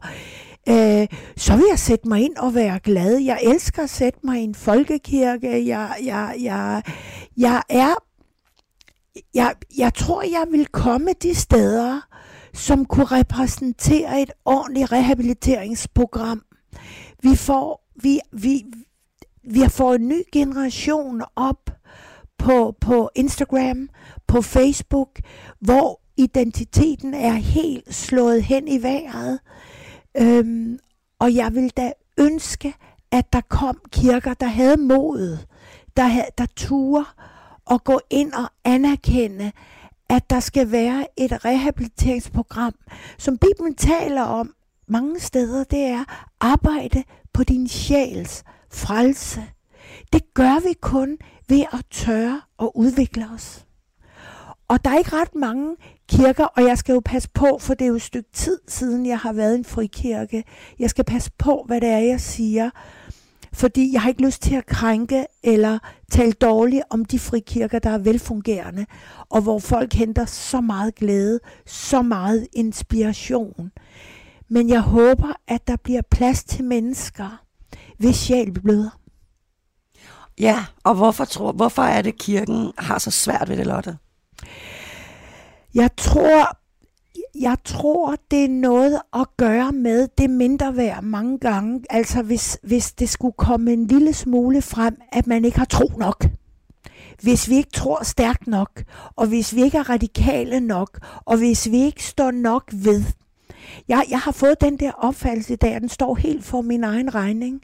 [0.70, 3.18] øh, så vil jeg sætte mig ind og være glad.
[3.18, 5.68] Jeg elsker at sætte mig i en folkekirke.
[5.68, 6.84] Jeg, jeg, jeg,
[7.38, 7.94] jeg er...
[9.34, 12.02] Jeg, jeg tror, jeg vil komme de steder,
[12.54, 16.42] som kunne repræsentere et ordentligt rehabiliteringsprogram.
[17.24, 18.63] Vi får, vi, vi,
[19.43, 21.69] vi har fået en ny generation op
[22.38, 23.89] på, på Instagram,
[24.27, 25.19] på Facebook,
[25.60, 29.39] hvor identiteten er helt slået hen i vejret.
[30.17, 30.79] Øhm,
[31.19, 32.73] og jeg vil da ønske,
[33.12, 35.47] at der kom kirker, der havde modet,
[35.97, 37.06] der, havde, der turde
[37.71, 39.51] at gå ind og anerkende,
[40.10, 42.73] at der skal være et rehabiliteringsprogram,
[43.17, 44.53] som Bibelen taler om
[44.88, 46.03] mange steder, det er
[46.39, 47.03] arbejde
[47.34, 49.43] på din sjæls frelse.
[50.13, 51.17] Det gør vi kun
[51.49, 53.65] ved at tørre og udvikle os.
[54.67, 55.75] Og der er ikke ret mange
[56.09, 59.05] kirker, og jeg skal jo passe på, for det er jo et stykke tid siden,
[59.05, 60.43] jeg har været i en frikirke.
[60.79, 62.69] Jeg skal passe på, hvad det er, jeg siger,
[63.53, 65.79] fordi jeg har ikke lyst til at krænke eller
[66.12, 68.86] tale dårligt om de frikirker, der er velfungerende,
[69.29, 73.71] og hvor folk henter så meget glæde, så meget inspiration.
[74.49, 77.43] Men jeg håber, at der bliver plads til mennesker,
[77.97, 78.99] hvis sjæl bløder.
[80.39, 83.97] Ja, og hvorfor, tror, hvorfor er det, kirken har så svært ved det, Lotte?
[85.73, 86.58] Jeg tror,
[87.39, 91.84] jeg tror, det er noget at gøre med det mindre værd mange gange.
[91.89, 95.88] Altså hvis, hvis det skulle komme en lille smule frem, at man ikke har tro
[95.97, 96.25] nok.
[97.21, 98.84] Hvis vi ikke tror stærkt nok,
[99.15, 103.03] og hvis vi ikke er radikale nok, og hvis vi ikke står nok ved.
[103.88, 106.83] Jeg, jeg har fået den der opfattelse i dag, og den står helt for min
[106.83, 107.62] egen regning.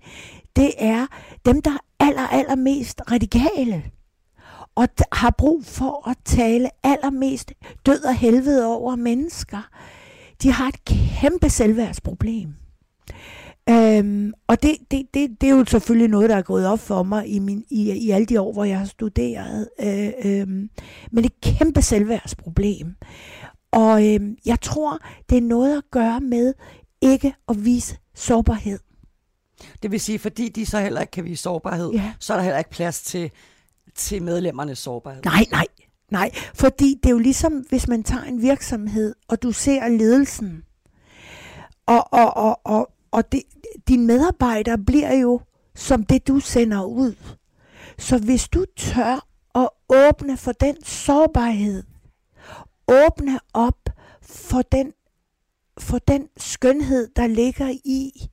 [0.56, 1.06] Det er
[1.46, 3.84] dem, der er aller, allermest radikale
[4.76, 7.54] og har brug for at tale allermest
[7.86, 9.70] død og helvede over mennesker.
[10.44, 12.54] De har et kæmpe selvværdsproblem.
[13.70, 17.04] Øhm, og det, det, det, det er jo selvfølgelig noget, der er gået op for
[17.04, 19.70] mig i, min, i, i alle de år, hvor jeg har studeret.
[19.82, 20.48] Øh, øh,
[21.12, 22.96] men et kæmpe selvværdsproblem.
[23.72, 26.54] Og øh, jeg tror, det er noget at gøre med
[27.02, 28.80] ikke at vise sårbarhed.
[29.84, 32.14] Det vil sige, fordi de så heller ikke kan vise sårbarhed, ja.
[32.20, 33.32] så er der heller ikke plads til
[33.96, 35.24] til medlemmernes sårbarhed.
[35.24, 35.66] Nej, nej,
[36.12, 36.32] nej.
[36.54, 40.64] Fordi det er jo ligesom, hvis man tager en virksomhed, og du ser ledelsen,
[41.86, 43.44] og, og, og, og og det,
[43.88, 45.42] dine medarbejdere bliver jo
[45.76, 47.16] som det, du sender ud.
[47.98, 51.84] Så hvis du tør at åbne for den sårbarhed,
[52.90, 53.90] åbne op
[54.22, 54.94] for den,
[55.80, 58.30] for den skønhed, der ligger i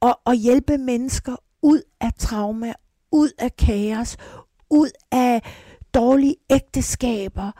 [0.00, 2.72] og, og hjælpe mennesker ud af trauma,
[3.12, 4.16] ud af kaos,
[4.70, 5.42] ud af
[5.94, 7.52] dårlige ægteskaber.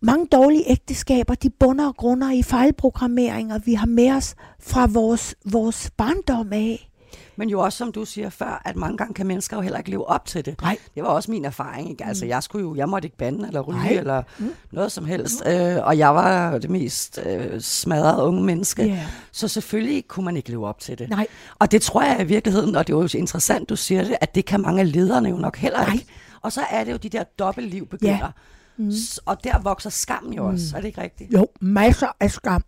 [0.00, 5.34] Mange dårlige ægteskaber, de bunder og grunder i fejlprogrammeringer, vi har med os fra vores,
[5.52, 6.90] vores barndom af.
[7.36, 9.90] Men jo også, som du siger før, at mange gange kan mennesker jo heller ikke
[9.90, 10.60] leve op til det.
[10.62, 10.76] Nej.
[10.94, 11.90] Det var også min erfaring.
[11.90, 12.04] Ikke?
[12.04, 12.28] Altså, Mm.
[12.28, 13.88] jeg skulle jo, jeg måtte ikke bande eller ryge Nej.
[13.92, 14.52] eller Mm.
[14.72, 15.42] noget som helst.
[15.46, 18.82] Øh, og jeg var det mest øh, smadrede unge menneske.
[18.84, 19.06] Ja.
[19.32, 21.08] Så selvfølgelig kunne man ikke leve op til det.
[21.10, 21.26] Nej,
[21.58, 24.34] Og det tror jeg i virkeligheden, og det er jo interessant, du siger det, at
[24.34, 25.92] det kan mange af lederne jo nok heller Nej.
[25.94, 26.06] ikke.
[26.42, 28.30] Og så er det jo de der dobbeltliv begynder.
[28.76, 28.90] Mm.
[28.92, 31.32] S- Og der vokser skammen jo også, er det ikke rigtigt?
[31.32, 32.64] jo, masser af skam.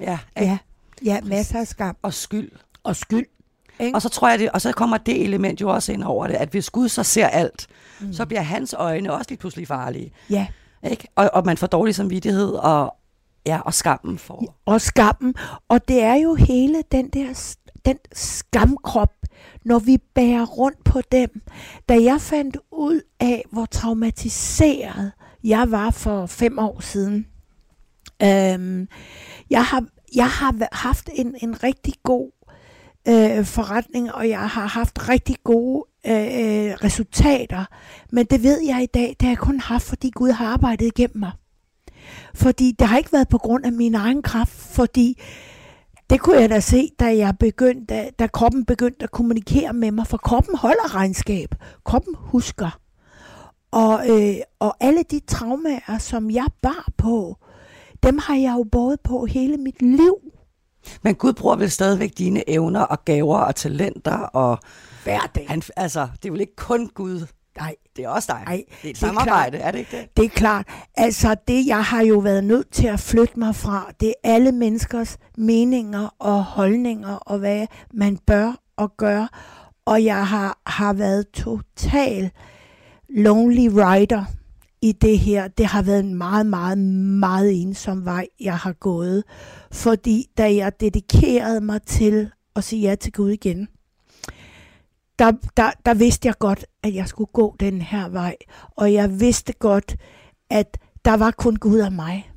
[0.00, 0.58] Ja, Ja,
[1.04, 1.96] ja masser af skam.
[2.02, 2.50] og skyld.
[2.86, 3.26] Og skyld.
[3.80, 3.94] Ikke?
[3.94, 6.34] Og så tror jeg det, og så kommer det element jo også ind over det,
[6.34, 7.66] at hvis Gud så ser alt,
[8.00, 8.12] mm.
[8.12, 10.12] så bliver hans øjne også lige pludselig farlige.
[10.30, 10.46] Ja,
[10.90, 11.08] Ikke?
[11.16, 12.94] Og, og man får dårlig samvittighed, og,
[13.46, 14.56] ja, og skammen får.
[14.66, 15.34] og skammen.
[15.68, 17.54] Og det er jo hele den der
[17.86, 19.12] den skamkrop,
[19.64, 21.42] når vi bærer rundt på dem.
[21.88, 25.12] Da jeg fandt ud af, hvor traumatiseret
[25.44, 27.26] jeg var for fem år siden.
[28.22, 28.88] Øhm,
[29.50, 32.30] jeg har, jeg har haft en, en rigtig god
[33.08, 37.64] øh, forretning, og jeg har haft rigtig gode øh, øh, resultater.
[38.12, 40.86] Men det ved jeg i dag, det har jeg kun haft, fordi Gud har arbejdet
[40.86, 41.32] igennem mig.
[42.34, 45.22] Fordi det har ikke været på grund af min egen kraft, fordi
[46.10, 49.90] det kunne jeg da se, da jeg begyndte, da, da kroppen begyndte at kommunikere med
[49.90, 51.54] mig, for kroppen holder regnskab.
[51.84, 52.80] Kroppen husker.
[53.70, 57.36] Og, øh, og alle de traumer, som jeg bar på,
[58.02, 60.16] dem har jeg jo båret på hele mit liv.
[61.02, 64.58] Men Gud bruger vel stadigvæk dine evner og gaver og talenter, og
[65.04, 65.46] Hver dag.
[65.48, 67.26] han, altså, det er vel ikke kun Gud,
[67.60, 68.42] Nej, det er også dig.
[68.46, 70.16] Nej, det er et det er samarbejde, er det ikke det?
[70.16, 70.66] det er klart.
[70.96, 74.52] Altså det, jeg har jo været nødt til at flytte mig fra, det er alle
[74.52, 79.26] menneskers meninger og holdninger, og hvad man bør og gør.
[79.86, 82.30] Og jeg har, har været total
[83.08, 84.24] lonely rider
[84.82, 85.48] i det her.
[85.48, 89.24] Det har været en meget, meget, meget ensom vej, jeg har gået.
[89.72, 93.68] Fordi da jeg dedikerede mig til at sige ja til Gud igen,
[95.18, 98.36] der, der, der vidste jeg godt, at jeg skulle gå den her vej.
[98.76, 99.96] Og jeg vidste godt,
[100.50, 102.30] at der var kun Gud og mig.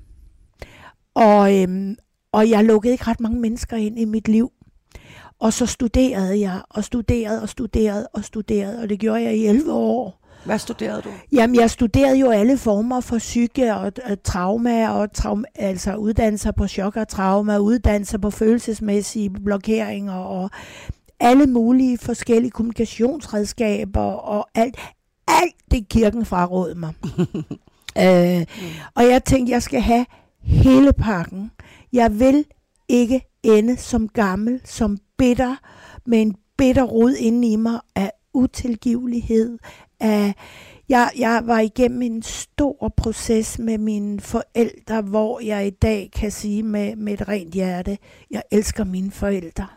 [1.16, 1.96] Og, øhm,
[2.32, 4.52] og jeg lukkede ikke ret mange mennesker ind i mit liv.
[5.40, 9.46] Og så studerede jeg, og studerede, og studerede, og studerede, og det gjorde jeg i
[9.46, 10.19] 11 år.
[10.46, 11.10] Hvad studerede du?
[11.32, 16.52] Jamen, jeg studerede jo alle former for psyke og uh, trauma, og traum, altså uddannelser
[16.52, 20.50] på chok og trauma, uddannelser på følelsesmæssige blokeringer, og
[21.20, 24.78] alle mulige forskellige kommunikationsredskaber, og alt,
[25.28, 26.94] alt det kirken frarådede mig.
[28.04, 28.46] øh,
[28.96, 30.06] og jeg tænkte, jeg skal have
[30.42, 31.52] hele pakken.
[31.94, 32.46] Jeg vil
[32.90, 35.56] ikke ende som gammel, som bitter,
[36.06, 39.58] med en bitter rod inde i mig af utilgivelighed,
[40.00, 40.34] af
[40.90, 46.32] jeg, jeg var igennem en stor proces med mine forældre, hvor jeg i dag kan
[46.32, 47.98] sige med, med et rent hjerte,
[48.32, 49.68] jeg elsker mine forældre.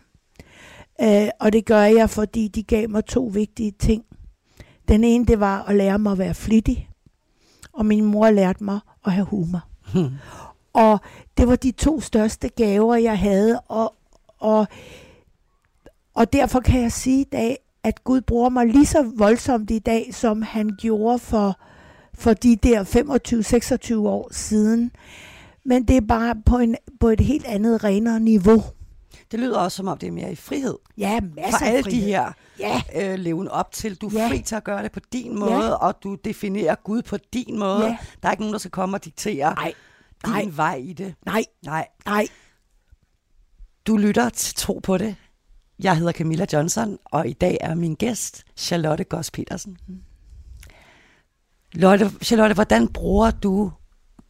[1.01, 4.05] Øh, og det gør jeg, fordi de gav mig to vigtige ting.
[4.89, 6.89] Den ene, det var at lære mig at være flittig,
[7.73, 9.61] og min mor lærte mig at have humor.
[10.73, 10.99] Og
[11.37, 13.95] det var de to største gaver, jeg havde, og,
[14.39, 14.67] og,
[16.15, 19.79] og derfor kan jeg sige i dag, at Gud bruger mig lige så voldsomt i
[19.79, 21.61] dag, som han gjorde for,
[22.15, 22.85] for de der
[23.95, 24.91] 25-26 år siden.
[25.65, 28.63] Men det er bare på, en, på et helt andet, renere niveau.
[29.31, 30.79] Det lyder også som om, det er mere i frihed.
[30.99, 33.95] Ja, masser For alle de her Ja, øh, leven op til.
[33.95, 34.29] Du er Ja.
[34.29, 37.85] fri til at gøre det på din måde, og du definerer Gud på din måde.
[37.87, 37.97] Ja.
[38.23, 39.73] Der er ikke nogen, der skal komme og diktere nej,
[40.25, 40.45] din nej.
[40.51, 41.15] vej i det.
[41.27, 41.87] nej, Nej.
[42.07, 42.27] nej.
[43.87, 45.17] Du lytter til Tro på det.
[45.83, 49.79] Jeg hedder Camilla Johnson, og i dag er min gæst Charlotte Goss Petersen.
[51.73, 53.73] Lotte, Charlotte, hvordan bruger du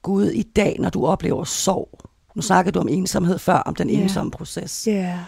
[0.03, 1.99] Gud i dag, når du oplever sorg?
[2.35, 4.01] Nu snakkede du om ensomhed før, om den Ja.
[4.03, 4.87] ensomme proces.
[4.87, 5.19] Ja,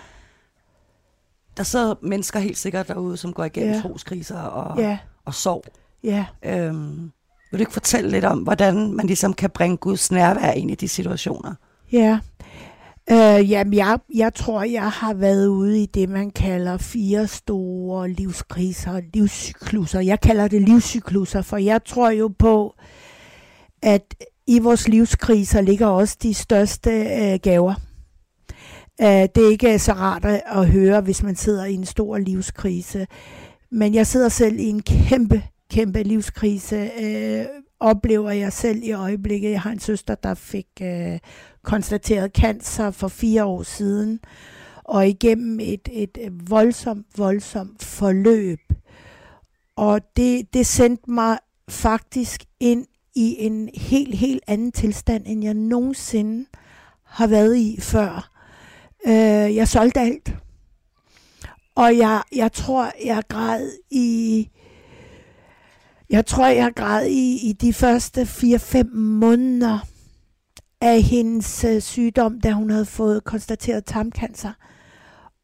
[1.56, 3.80] Der sidder mennesker helt sikkert derude, som går igennem Ja.
[3.80, 5.64] troskriser og, ja, og sorg.
[6.04, 6.26] ja.
[6.44, 7.12] Øhm,
[7.50, 10.74] vil du ikke fortælle lidt om, hvordan man ligesom kan bringe Guds nærvær ind i
[10.74, 11.54] de situationer?
[11.92, 12.18] Ja.
[13.10, 18.10] Øh, jamen, jeg, jeg tror, jeg har været ude i det, man kalder fire store
[18.10, 20.00] livskriser, livscykluser.
[20.00, 22.74] Jeg kalder det livscykluser, for jeg tror jo på,
[23.82, 24.14] at
[24.46, 27.74] i vores livskriser ligger også de største øh, gaver.
[29.00, 33.06] Øh, det er ikke så rart at høre, hvis man sidder i en stor livskrise.
[33.70, 36.90] Men jeg sidder selv i en kæmpe, kæmpe livskrise.
[37.00, 37.44] Øh,
[37.80, 39.50] oplever jeg selv i øjeblikket.
[39.50, 41.18] Jeg har en søster, der fik øh,
[41.62, 44.20] konstateret cancer for fire år siden.
[44.84, 46.18] Og igennem et, et
[46.50, 48.60] voldsomt, voldsomt forløb.
[49.76, 55.54] Og det, det sendte mig faktisk ind i en helt, helt anden tilstand, end jeg
[55.54, 56.46] nogensinde
[57.04, 58.30] har været i før.
[59.06, 60.34] Øh, jeg solgte alt.
[61.74, 64.48] Og jeg, jeg tror, jeg græd i...
[66.10, 69.78] Jeg tror, jeg græd i, i de første 4-5 måneder
[70.80, 74.52] af hendes øh, sygdom, da hun havde fået konstateret tarmcancer.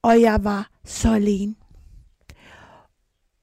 [0.03, 1.55] Og jeg var så alene.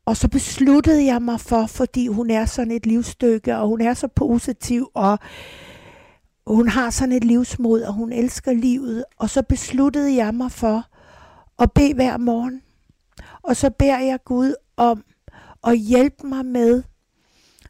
[0.05, 3.93] Og så besluttede jeg mig for, fordi hun er sådan et livsstykke, og hun er
[3.93, 5.19] så positiv, og
[6.47, 9.05] hun har sådan et livsmod, og hun elsker livet.
[9.17, 10.83] Og så besluttede jeg mig for
[11.59, 12.61] at bede hver morgen.
[13.41, 15.03] Og så beder jeg Gud om
[15.63, 16.83] at hjælpe mig med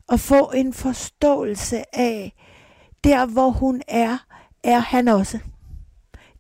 [0.10, 2.34] at få en forståelse af,
[3.04, 4.18] der hvor hun er,
[4.64, 5.40] er han også.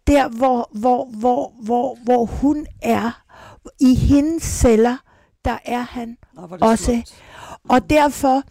[0.07, 3.23] Der hvor, hvor, hvor, hvor, hvor hun er,
[3.79, 4.97] i hendes celler,
[5.45, 6.85] der er han Nå, også.
[6.85, 7.23] Smukt.
[7.69, 8.43] Og derfor,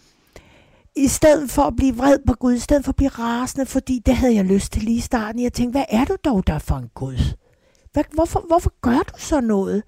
[0.97, 4.03] i stedet for at blive vred på Gud, i stedet for at blive rasende, fordi
[4.07, 6.59] det havde jeg lyst til lige i starten, jeg tænkte, hvad er du dog der
[6.59, 7.37] for en Gud?
[7.93, 9.83] Hvad, hvorfor, hvorfor gør du så noget?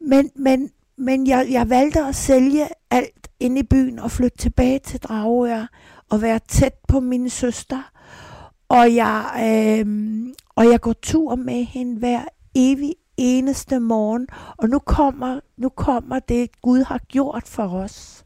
[0.00, 4.78] Men, men, men jeg, jeg valgte at sælge alt ind i byen og flytte tilbage
[4.78, 5.66] til Dragør
[6.10, 7.90] og være tæt på min søster.
[8.68, 10.26] Og jeg, øh,
[10.56, 12.24] og jeg går tur med hende hver
[12.54, 14.26] evig eneste morgen,
[14.56, 18.24] og nu kommer, nu kommer det, Gud har gjort for os.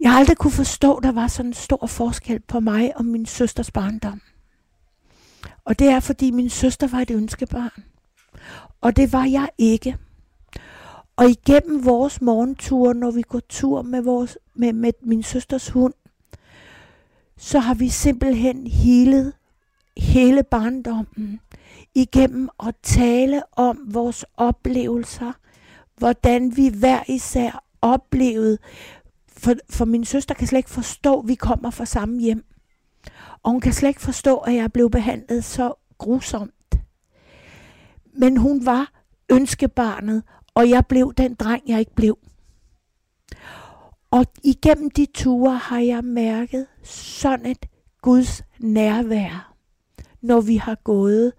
[0.00, 3.04] Jeg har aldrig kunne forstå, at der var sådan en stor forskel på mig og
[3.04, 4.20] min søsters barndom.
[5.64, 7.84] Og det er, fordi min søster var et ønskebarn.
[8.80, 9.96] Og det var jeg ikke.
[11.18, 15.94] Og igennem vores morgenture, når vi går tur med, vores, med, med min søsters hund,
[17.36, 19.32] så har vi simpelthen helet
[19.96, 21.40] hele barndommen
[21.94, 25.32] igennem at tale om vores oplevelser,
[25.96, 28.58] hvordan vi hver især oplevede,
[29.28, 32.44] for, for min søster kan slet ikke forstå, at vi kommer fra samme hjem.
[33.42, 36.78] Og hun kan slet ikke forstå, at jeg blev behandlet så grusomt.
[38.12, 38.92] Men hun var
[39.30, 40.22] ønskebarnet,
[40.58, 42.18] og jeg blev den dreng, jeg ikke blev.
[44.10, 47.66] Og igennem de ture har jeg mærket sådan et
[48.02, 49.54] Guds nærvær,
[50.20, 51.32] når vi har gået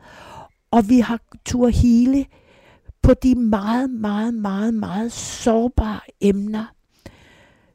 [0.71, 2.25] og vi har tur hele
[3.01, 6.65] på de meget, meget, meget, meget sårbare emner,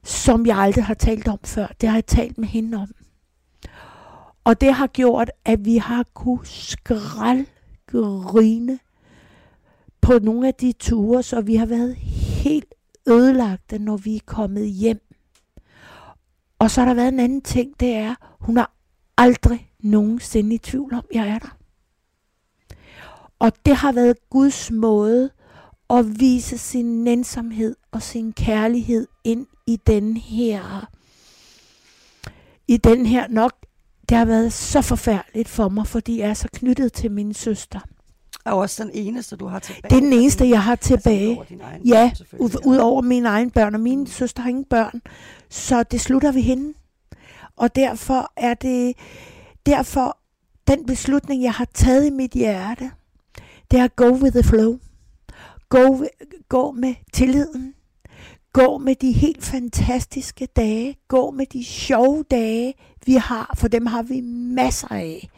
[0.03, 1.67] som jeg aldrig har talt om før.
[1.81, 2.89] Det har jeg talt med hende om.
[4.45, 7.49] Og det har gjort, at vi har kunne skraldgrine
[10.05, 12.75] på nogle af de ture, så vi har været helt
[13.09, 15.01] ødelagte, når vi er kommet hjem.
[16.59, 18.75] Og så har der været en anden ting, det er, hun har
[19.17, 21.57] aldrig nogensinde i tvivl om, jeg er der.
[23.39, 25.31] Og det har været Guds måde
[25.91, 30.91] at vise sin nænsomhed og sin kærlighed ind i den her,
[32.69, 33.53] i den her nok,
[34.09, 37.81] det har været så forfærdeligt for mig, fordi jeg er så knyttet til min søster.
[38.45, 39.83] Og også den eneste, du har tilbage.
[39.83, 41.41] Det er den eneste, jeg har altså, tilbage.
[41.41, 42.13] Altså, ja,
[42.65, 44.07] ud over mine egne børn, og min mm.
[44.07, 45.03] søster har ingen børn.
[45.49, 46.75] Så det slutter vi hende.
[47.57, 48.97] Og derfor er det,
[49.67, 50.19] derfor
[50.69, 52.91] den beslutning, jeg har taget i mit hjerte,
[53.71, 54.79] det er go with the flow.
[55.69, 56.05] Gå,
[56.49, 57.75] gå med tilliden.
[58.53, 60.97] Gå med de helt fantastiske dage.
[61.09, 62.75] Gå med de sjove dage,
[63.07, 64.21] vi har, for dem har vi
[64.55, 65.29] masser af.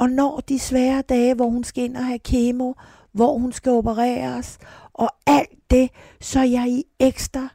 [0.00, 2.72] Og når de svære dage, hvor hun skal ind og have kemo,
[3.12, 4.58] hvor hun skal opereres,
[4.94, 5.90] og alt det,
[6.20, 7.48] så er jeg i ekstra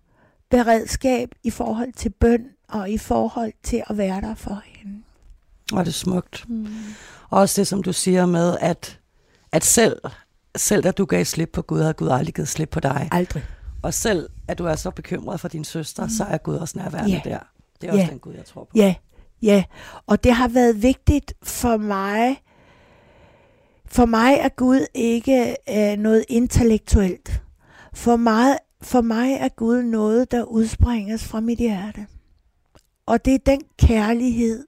[0.50, 5.04] beredskab i forhold til bøn og i forhold til at være der for hende.
[5.74, 6.50] Og det er smukt.
[6.50, 6.68] Mm.
[7.30, 9.00] Også det, som du siger med, at
[9.52, 10.02] at selv,
[10.58, 13.10] selv da du gav slip på Gud, har Gud aldrig givet slip på dig.
[13.12, 13.43] Aldrig.
[13.82, 16.10] Og selv at du er så bekymret for din søster, mm.
[16.10, 17.24] så er Gud også nærværende yeah.
[17.24, 17.39] der.
[17.82, 18.12] Det er også yeah.
[18.12, 18.72] den Gud, jeg tror på.
[18.76, 18.96] Ja, yeah
[19.42, 19.64] ja.
[20.08, 22.42] Og det har været vigtigt for mig.
[23.86, 27.42] For mig er Gud ikke øh, noget intellektuelt.
[27.94, 32.08] For mig, for mig er Gud noget, der udspringes fra mit hjerte.
[33.06, 34.66] Og det er den kærlighed,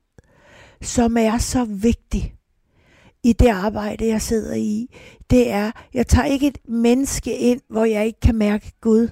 [0.81, 2.37] som er så vigtig
[3.23, 4.95] i det arbejde, jeg sidder i,
[5.29, 9.09] det er, jeg tager ikke et menneske ind, hvor jeg ikke kan mærke Gud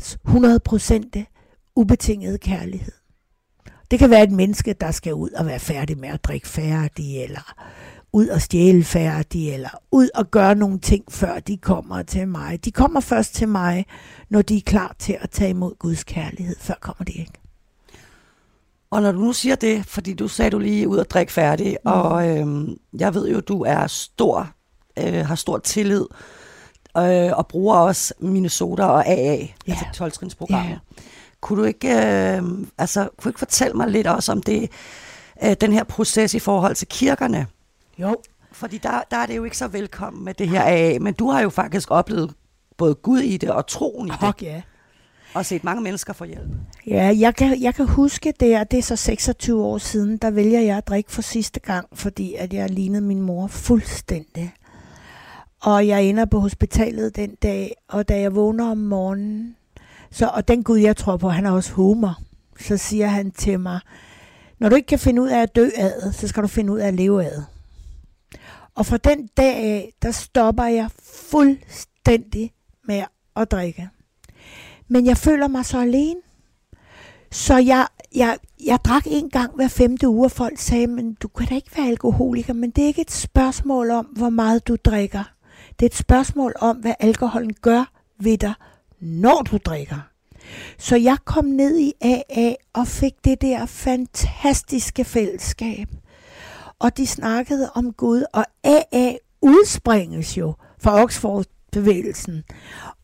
[0.00, 2.97] 100% ubetinget kærlighed.
[3.90, 7.24] Det kan være et menneske, der skal ud og være færdig med at drikke færdig,
[7.24, 7.54] eller
[8.12, 12.64] ud og stjæle færdig, eller ud og gøre nogle ting, før de kommer til mig.
[12.64, 13.86] De kommer først til mig,
[14.28, 16.56] når de er klar til at tage imod Guds kærlighed.
[16.60, 17.32] Før kommer de ikke.
[18.90, 21.76] Og når du nu siger det, fordi du sagde, du lige ud og drikke færdig,
[21.84, 21.90] mm.
[21.90, 24.50] og øhm, jeg ved jo, du er stor,
[24.98, 26.06] øh, har stor tillid,
[26.96, 29.48] øh, og bruger også Minnesota og AA, ja.
[29.66, 30.12] altså 12
[30.50, 30.78] ja.
[31.40, 32.42] Kunne du ikke, øh,
[32.78, 34.70] altså, kunne du ikke fortælle mig lidt også om det,
[35.44, 37.46] øh, den her proces i forhold til kirkerne?
[37.98, 38.16] Jo.
[38.52, 41.30] Fordi der, der er det jo ikke så velkommen med det her AA, men du
[41.30, 42.34] har jo faktisk oplevet
[42.76, 44.42] både Gud i det og troen i det.
[44.42, 44.62] Ja.
[45.34, 46.48] Og set mange mennesker få hjælp.
[46.86, 50.30] Ja, jeg kan, jeg kan huske det, og det er så 26 år siden, der
[50.30, 54.54] vælger jeg at drikke for sidste gang, fordi at jeg lignede min mor fuldstændig.
[55.60, 59.56] Og jeg ender på hospitalet den dag, og da jeg vågner om morgenen,
[60.10, 62.18] så, og den Gud, jeg tror på, han er også humor,
[62.60, 63.80] så siger han til mig,
[64.58, 66.78] når du ikke kan finde ud af at dø ad, så skal du finde ud
[66.78, 67.42] af at leve ad.
[68.74, 72.52] Og fra den dag af, der stopper jeg fuldstændig
[72.84, 73.02] med
[73.36, 73.88] at drikke.
[74.88, 76.20] Men jeg føler mig så alene.
[77.32, 81.28] Så jeg, jeg, jeg drak en gang hver femte uge, og folk sagde, men du
[81.28, 84.76] kan da ikke være alkoholiker, men det er ikke et spørgsmål om, hvor meget du
[84.84, 85.24] drikker.
[85.78, 88.54] Det er et spørgsmål om, hvad alkoholen gør ved dig,
[89.00, 90.08] når du drikker.
[90.78, 95.88] Så jeg kom ned i AA og fik det der fantastiske fællesskab.
[96.78, 102.44] Og de snakkede om Gud, og AA udspringes jo fra Oxford-bevægelsen.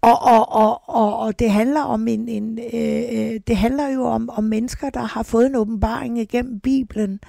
[0.01, 4.05] Og, og, og, og, og det handler om en, en øh, øh, det handler jo
[4.05, 7.21] om, om mennesker, der har fået en åbenbaring igennem Bibelen.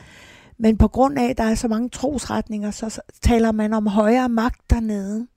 [0.57, 4.29] Men på grund af, at der er så mange trosretninger, så taler man om højere
[4.29, 5.27] magt dernede.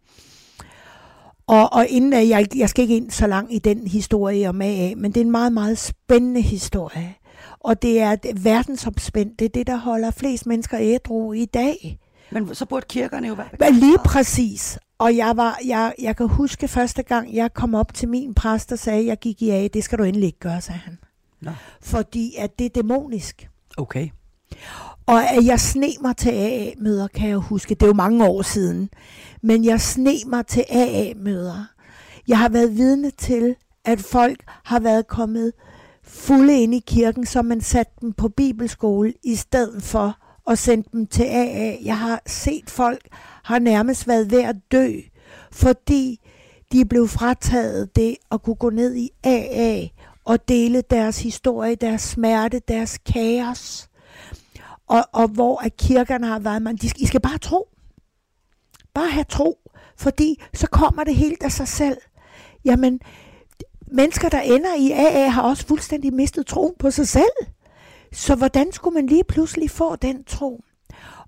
[1.49, 4.95] Og, og inden jeg, jeg skal ikke ind så langt i den historie om AA,
[4.97, 7.15] men det er en meget, meget spændende historie.
[7.61, 9.39] Og det er verdensomspændt.
[9.39, 11.99] Det er det, der holder flest mennesker ædru i dag.
[12.31, 13.81] Men så burde kirkerne jo være begejstrede.
[13.81, 14.79] Lige præcis.
[14.99, 18.73] Og jeg, var, jeg, jeg kan huske første gang, jeg kom op til min præst
[18.73, 20.99] og sagde, at jeg gik i A, det skal du endelig ikke gøre, sagde han.
[21.41, 21.51] Nå.
[21.81, 23.51] Fordi at det er dæmonisk.
[23.77, 24.09] Okay.
[25.09, 27.75] Og at jeg sne mig til AA-møder, kan jeg huske.
[27.75, 28.91] Det er jo mange år siden.
[29.43, 31.65] Men jeg sne mig til AA-møder.
[32.29, 35.53] Jeg har været vidne til, at folk har været kommet
[36.03, 40.17] fulde ind i kirken, så man satte dem på bibelskole, i stedet for
[40.51, 41.77] at sende dem til AA.
[41.85, 43.09] Jeg har set folk
[43.45, 44.93] har nærmest været ved at dø,
[45.53, 46.21] fordi
[46.73, 49.87] de blev frataget det at kunne gå ned i AA
[50.25, 53.88] og dele deres historie, deres smerte, deres kaos.
[54.89, 57.68] Og, og hvor at kirkerne har været, man, de, I skal bare tro.
[58.95, 59.59] Bare have tro,
[59.97, 61.99] fordi så kommer det helt af sig selv.
[62.64, 63.01] Jamen,
[63.93, 67.30] mennesker, der ender i AA, har også fuldstændig mistet troen på sig selv.
[68.12, 70.64] Så hvordan skulle man lige pludselig få den tro?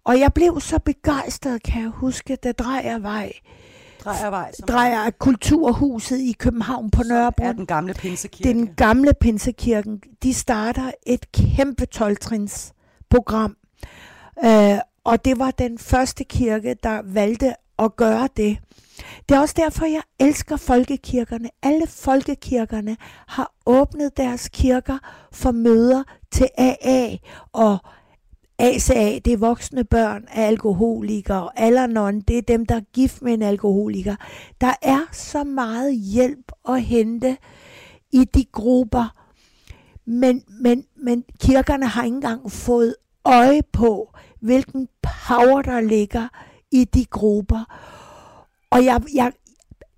[0.05, 3.33] Og jeg blev så begejstret, kan jeg huske, da Drejervej,
[4.05, 7.45] Drejervej, som Drejer Kulturhuset i København på Nørrebro.
[7.45, 8.49] er den gamle pinsekirke.
[8.49, 10.03] Den gamle pinsekirken.
[10.23, 12.17] De starter et kæmpe 12
[13.11, 13.57] program.
[14.45, 18.59] Øh, og det var den første kirke, der valgte at gøre det.
[19.29, 21.51] Det er også derfor, jeg elsker folkekirkerne.
[21.63, 22.97] Alle folkekirkerne
[23.27, 24.99] har åbnet deres kirker
[25.33, 27.17] for møder til AA
[27.53, 27.79] og
[28.61, 31.49] ACA, det er voksne børn af alkoholikere.
[31.57, 34.17] Alanon, det er dem, der er gift med en alkoholiker.
[34.61, 37.37] Der er så meget hjælp at hente
[38.13, 39.20] i de grupper.
[40.11, 42.95] Men, men, men kirkerne har ikke engang fået
[43.25, 46.29] øje på, hvilken power der ligger
[46.71, 47.65] i de grupper.
[48.71, 49.33] Og jeg, jeg,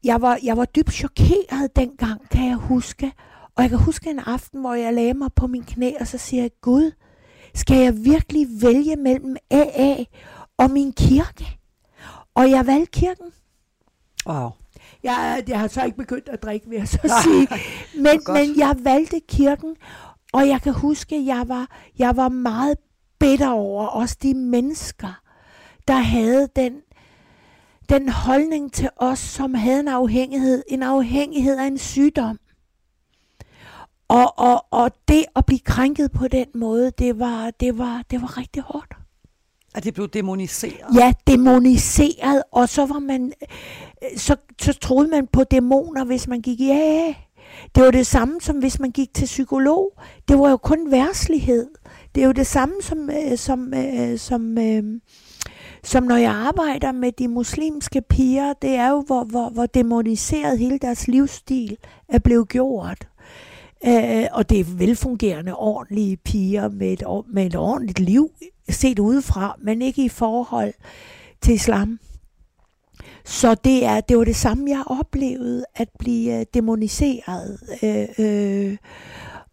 [0.04, 3.12] jeg, var, jeg var dybt chokeret dengang, kan jeg huske.
[3.56, 6.18] Og jeg kan huske en aften, hvor jeg lagde mig på min knæ, og så
[6.18, 6.92] siger jeg, Gud,
[7.54, 10.04] skal jeg virkelig vælge mellem AA
[10.56, 11.58] og min kirke?
[12.34, 13.26] Og jeg valgte kirken.
[14.26, 14.50] Wow.
[15.02, 17.48] Jeg, jeg har så ikke begyndt at drikke, vil jeg så sige.
[17.94, 19.76] Men, men jeg valgte kirken,
[20.32, 21.66] og jeg kan huske, at jeg var,
[21.98, 22.78] jeg var meget
[23.18, 25.20] bitter over også de mennesker,
[25.88, 26.72] der havde den,
[27.88, 32.38] den holdning til os, som havde en afhængighed, en afhængighed af en sygdom.
[34.08, 38.22] Og, og, og det at blive krænket på den måde, det var, det var, det
[38.22, 39.01] var rigtig hårdt.
[39.74, 40.96] At det blev demoniseret?
[40.96, 46.40] Ja, demoniseret, og så var man, øh, så, så troede man på dæmoner, hvis man
[46.40, 47.14] gik ja.
[47.74, 49.92] Det var det samme som hvis man gik til psykolog.
[50.28, 51.66] Det var jo kun værslighed.
[52.14, 54.82] Det er jo det samme som, øh, som, øh, som, øh,
[55.84, 58.52] som når jeg arbejder med de muslimske piger.
[58.52, 61.76] Det er jo, hvor, hvor, hvor demoniseret hele deres livsstil
[62.08, 63.08] er blevet gjort.
[63.86, 67.02] Øh, og det er velfungerende, ordentlige piger med et,
[67.32, 68.30] med et ordentligt liv
[68.68, 70.72] set udefra, men ikke i forhold
[71.40, 71.98] til islam.
[73.24, 77.58] Så det, er, det var det samme, jeg oplevede, at blive øh, demoniseret.
[77.82, 78.76] Øh, øh,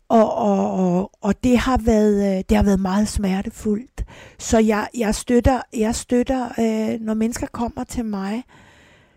[0.10, 4.06] og, og, og, og det har været øh, det har været meget smertefuldt.
[4.40, 8.44] Så jeg, jeg støtter, jeg støtter øh, når mennesker kommer til mig,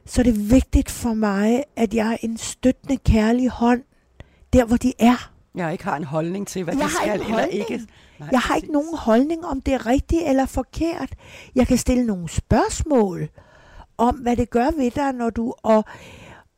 [0.07, 3.83] så er det vigtigt for mig, at jeg er en støttende, kærlig hånd,
[4.53, 5.31] der hvor de er.
[5.55, 7.87] Jeg ikke har en holdning til, hvad jeg de skal eller ikke.
[8.19, 11.15] Nej, jeg har ikke nogen holdning om det er rigtigt eller forkert.
[11.55, 13.29] Jeg kan stille nogle spørgsmål
[13.99, 15.55] om, hvad det gør ved dig, når du...
[15.63, 15.85] Og,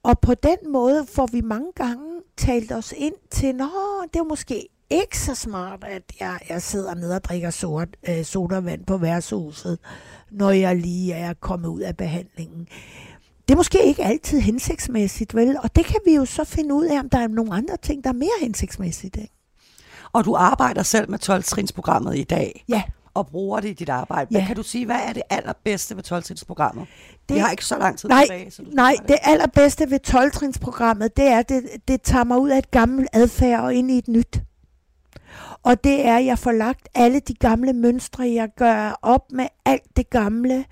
[0.03, 3.71] og på den måde får vi mange gange talt os ind til, nå,
[4.13, 8.25] det er måske ikke så smart, at jeg, jeg sidder ned og drikker sort, øh,
[8.25, 9.79] sodavand på værtshuset,
[10.31, 12.69] når jeg lige er kommet ud af behandlingen.
[13.49, 15.57] Det er måske ikke altid hensigtsmæssigt, vel?
[15.63, 18.05] Og det kan vi jo så finde ud af, om der er nogle andre ting,
[18.05, 19.17] der er mere hensigtsmæssigt.
[19.17, 19.33] Ikke?
[20.13, 22.65] Og du arbejder selv med 12-trinsprogrammet i dag.
[22.69, 22.83] Ja.
[23.15, 24.29] Og bruger det i dit arbejde.
[24.33, 24.39] Ja.
[24.39, 26.87] Men kan du sige, hvad er det allerbedste ved 12-trinsprogrammet?
[27.29, 28.51] Det, Vi har ikke så lang tid nej, tilbage.
[28.51, 29.09] Så du nej, det.
[29.09, 33.61] det allerbedste ved 12-trinsprogrammet, det er, det, det tager mig ud af et gammelt adfærd
[33.61, 34.43] og ind i et nyt.
[35.63, 39.47] Og det er, at jeg får lagt alle de gamle mønstre, jeg gør op med
[39.65, 40.65] alt det gamle.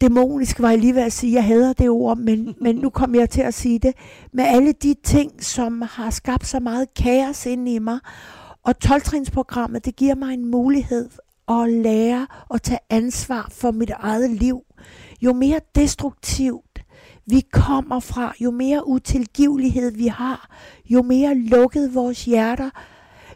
[0.00, 3.18] Dæmonisk var jeg lige ved at sige, jeg hader det ord, men, men nu kommer
[3.18, 3.94] jeg til at sige det.
[4.32, 7.98] Med alle de ting, som har skabt så meget kaos inde i mig.
[8.62, 11.08] Og 12-trinsprogrammet, det giver mig en mulighed
[11.48, 14.60] at lære at tage ansvar for mit eget liv.
[15.22, 16.84] Jo mere destruktivt
[17.26, 20.48] vi kommer fra, jo mere utilgivelighed vi har,
[20.84, 22.70] jo mere lukket vores hjerter,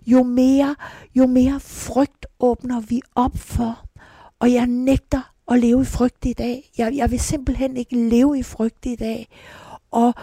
[0.06, 0.76] jo mere,
[1.14, 3.84] jo mere frygt åbner vi op for.
[4.40, 6.70] Og jeg nægter at leve i frygt i dag.
[6.78, 9.28] Jeg, jeg vil simpelthen ikke leve i frygt i dag.
[9.90, 10.14] Og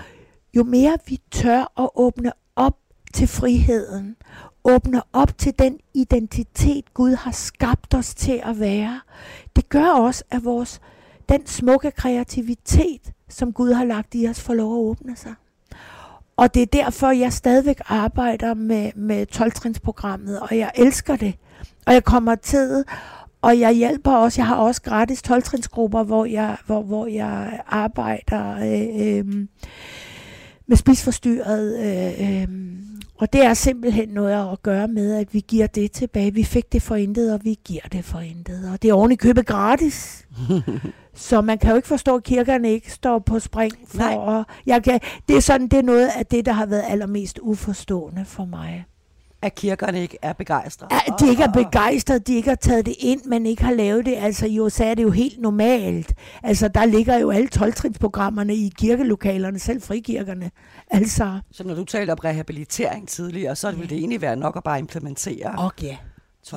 [0.53, 2.77] jo mere vi tør at åbne op
[3.13, 4.15] til friheden,
[4.63, 9.01] åbne op til den identitet, Gud har skabt os til at være,
[9.55, 10.81] det gør også, at vores,
[11.29, 15.33] den smukke kreativitet, som Gud har lagt i os, får lov at åbne sig.
[16.37, 21.35] Og det er derfor, jeg stadigvæk arbejder med, med 12-trinsprogrammet, og jeg elsker det.
[21.87, 22.83] Og jeg kommer til,
[23.41, 28.55] og jeg hjælper også, jeg har også gratis 12-trinsgrupper, hvor jeg, hvor, hvor jeg arbejder
[28.55, 29.47] øh, øh,
[30.67, 31.79] med spisforstyrret.
[31.79, 32.47] Øh, øh,
[33.15, 36.33] og det er simpelthen noget at gøre med, at vi giver det tilbage.
[36.33, 38.69] Vi fik det for intet, og vi giver det for intet.
[38.73, 40.27] Og det er ordentligt købet gratis.
[41.13, 44.39] Så man kan jo ikke forstå, at kirkerne ikke står på spring for Nej.
[44.39, 44.45] at...
[44.65, 48.25] Jeg kan, det er sådan, det er noget af det, der har været allermest uforstående
[48.25, 48.85] for mig.
[49.41, 50.93] At kirkerne ikke er begejstrede?
[51.07, 54.05] At de ikke er begejstrede, de ikke har taget det ind, men ikke har lavet
[54.05, 54.15] det.
[54.17, 56.13] Altså i USA er det jo helt normalt.
[56.43, 57.73] Altså der ligger jo alle 12
[58.49, 60.51] i kirkelokalerne, selv frikirkerne.
[60.91, 61.39] Altså.
[61.51, 64.79] Så når du talte om rehabilitering tidligere, så ville det egentlig være nok at bare
[64.79, 65.55] implementere?
[65.57, 65.97] Okay, ja.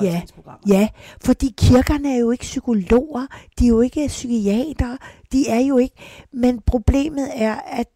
[0.01, 0.21] Ja,
[0.67, 0.87] ja,
[1.25, 3.27] fordi kirkerne er jo ikke psykologer,
[3.59, 4.97] de er jo ikke psykiater,
[5.31, 5.95] de er jo ikke,
[6.33, 7.87] men problemet er, at,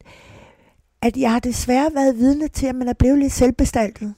[1.01, 4.13] at jeg har desværre været vidne til, at man er blevet lidt selvbestaltet.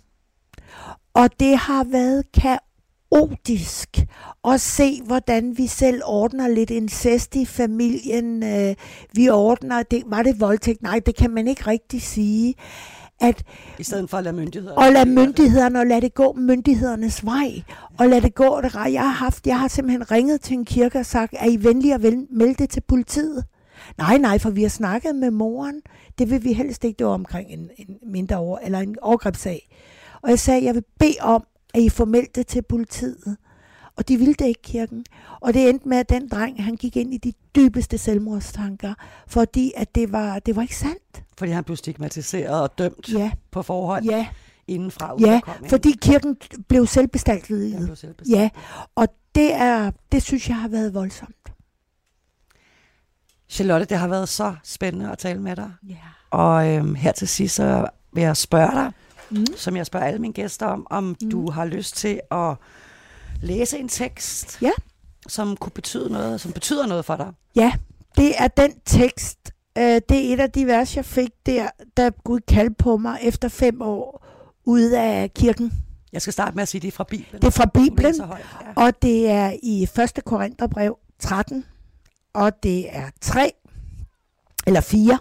[1.13, 3.89] Og det har været kaotisk
[4.47, 8.43] at se, hvordan vi selv ordner lidt incest i familien.
[8.43, 8.75] Øh,
[9.13, 10.81] vi ordner, det, var det voldtægt?
[10.81, 12.55] Nej, det kan man ikke rigtig sige.
[13.21, 13.43] At
[13.79, 17.61] i stedet for at lade myndighederne og lade myndighederne og lade det gå myndighedernes vej.
[17.99, 18.61] Og lade det gå.
[18.61, 21.63] Det jeg har haft jeg har simpelthen ringet til en kirke og sagt er I
[21.63, 23.45] venlige at melde det til politiet?
[23.97, 25.81] Nej nej for vi har snakket med moren.
[26.17, 26.97] Det vil vi helst ikke.
[26.97, 29.69] Det var omkring en, en mindre over eller en overgrebssag
[30.23, 31.43] og jeg sagde jeg vil bede om
[31.73, 33.37] at I får meldt det til politiet
[33.95, 35.05] og de ville det ikke kirken.
[35.39, 38.93] Og det endte med, at den dreng, han gik ind i de dybeste selvmordstanker,
[39.27, 41.23] fordi at det var, det var ikke sandt.
[41.37, 43.31] Fordi han blev stigmatiseret og dømt ja.
[43.51, 44.27] på forhånd ja.
[44.67, 45.15] indenfra.
[45.19, 47.89] Ja, fordi kirken blev selvbestaltet.
[48.29, 48.49] Ja,
[48.95, 51.35] og det, er, det synes jeg har været voldsomt.
[53.49, 55.71] Charlotte, det har været så spændende at tale med dig.
[55.89, 55.95] Ja.
[56.29, 58.91] Og øhm, her til sidst, så vil jeg spørge dig,
[59.31, 59.45] mm.
[59.55, 61.31] som jeg spørger alle mine gæster om, om mm.
[61.31, 62.55] du har lyst til at
[63.41, 64.71] læse en tekst, ja.
[65.27, 67.33] som kunne betyde noget, som betyder noget for dig.
[67.55, 67.73] Ja,
[68.17, 69.51] det er den tekst.
[69.77, 71.67] Øh, det er et af de vers, jeg fik der,
[71.97, 74.25] da Gud kaldte på mig efter fem år
[74.65, 75.71] ude af kirken.
[76.13, 77.41] Jeg skal starte med at sige, at det er fra Bibelen.
[77.41, 78.25] Det er fra Bibelen, ja.
[78.75, 80.23] og det er i 1.
[80.25, 81.65] Korintherbrev 13,
[82.33, 83.51] og det er 3
[84.67, 85.19] eller 4.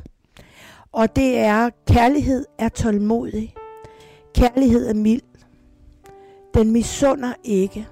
[0.93, 3.55] Og det er, kærlighed er tålmodig.
[4.35, 5.23] Kærlighed er mild.
[6.55, 7.89] Den misunder ikke.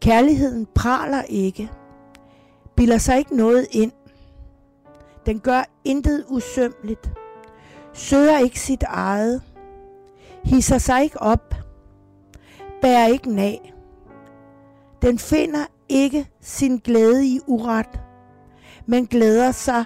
[0.00, 1.70] Kærligheden praler ikke,
[2.76, 3.92] bilder sig ikke noget ind.
[5.26, 7.12] Den gør intet usømmeligt,
[7.92, 9.42] søger ikke sit eget,
[10.44, 11.54] hisser sig ikke op,
[12.82, 13.74] bærer ikke nag.
[15.02, 18.00] Den finder ikke sin glæde i uret,
[18.86, 19.84] men glæder sig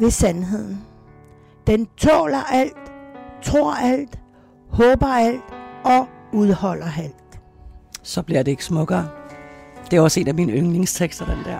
[0.00, 0.84] ved sandheden.
[1.66, 2.92] Den tåler alt,
[3.42, 4.19] tror alt,
[4.72, 5.42] håber alt
[5.84, 7.40] og udholder alt.
[8.02, 9.08] Så bliver det ikke smukkere.
[9.90, 11.58] Det er også en af mine yndlingstekster, den der.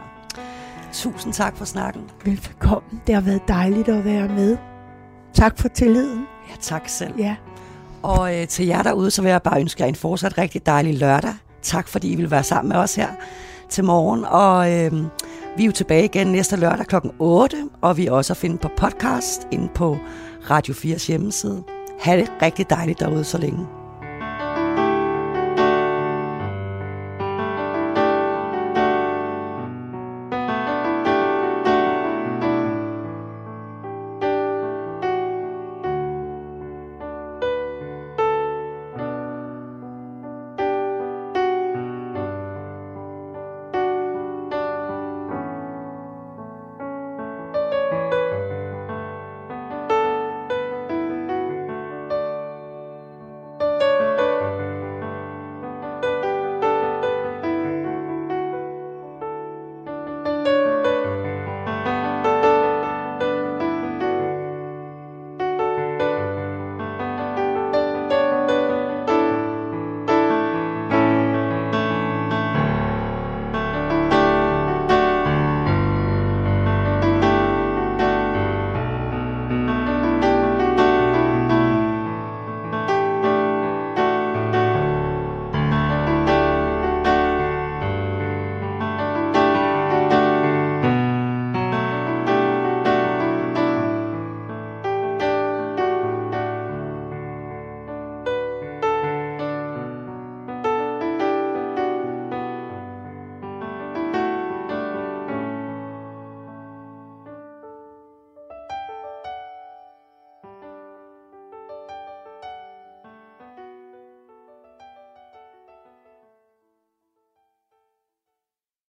[0.92, 2.02] Tusind tak for snakken.
[2.24, 3.00] Velkommen.
[3.06, 4.56] Det har været dejligt at være med.
[5.34, 6.26] Tak for tilliden.
[6.50, 7.14] Ja, tak selv.
[7.18, 7.36] Ja.
[8.02, 10.98] Og øh, til jer derude, så vil jeg bare ønske jer en fortsat rigtig dejlig
[10.98, 11.34] lørdag.
[11.62, 13.08] Tak fordi I vil være sammen med os her
[13.68, 14.24] til morgen.
[14.24, 14.92] Og øh,
[15.56, 16.96] vi er jo tilbage igen næste lørdag kl.
[17.18, 19.98] 8, og vi er også at finde på podcast inde på
[20.50, 21.62] Radio 4's hjemmeside.
[22.01, 23.66] Ha' det rigtig dejligt derude så længe.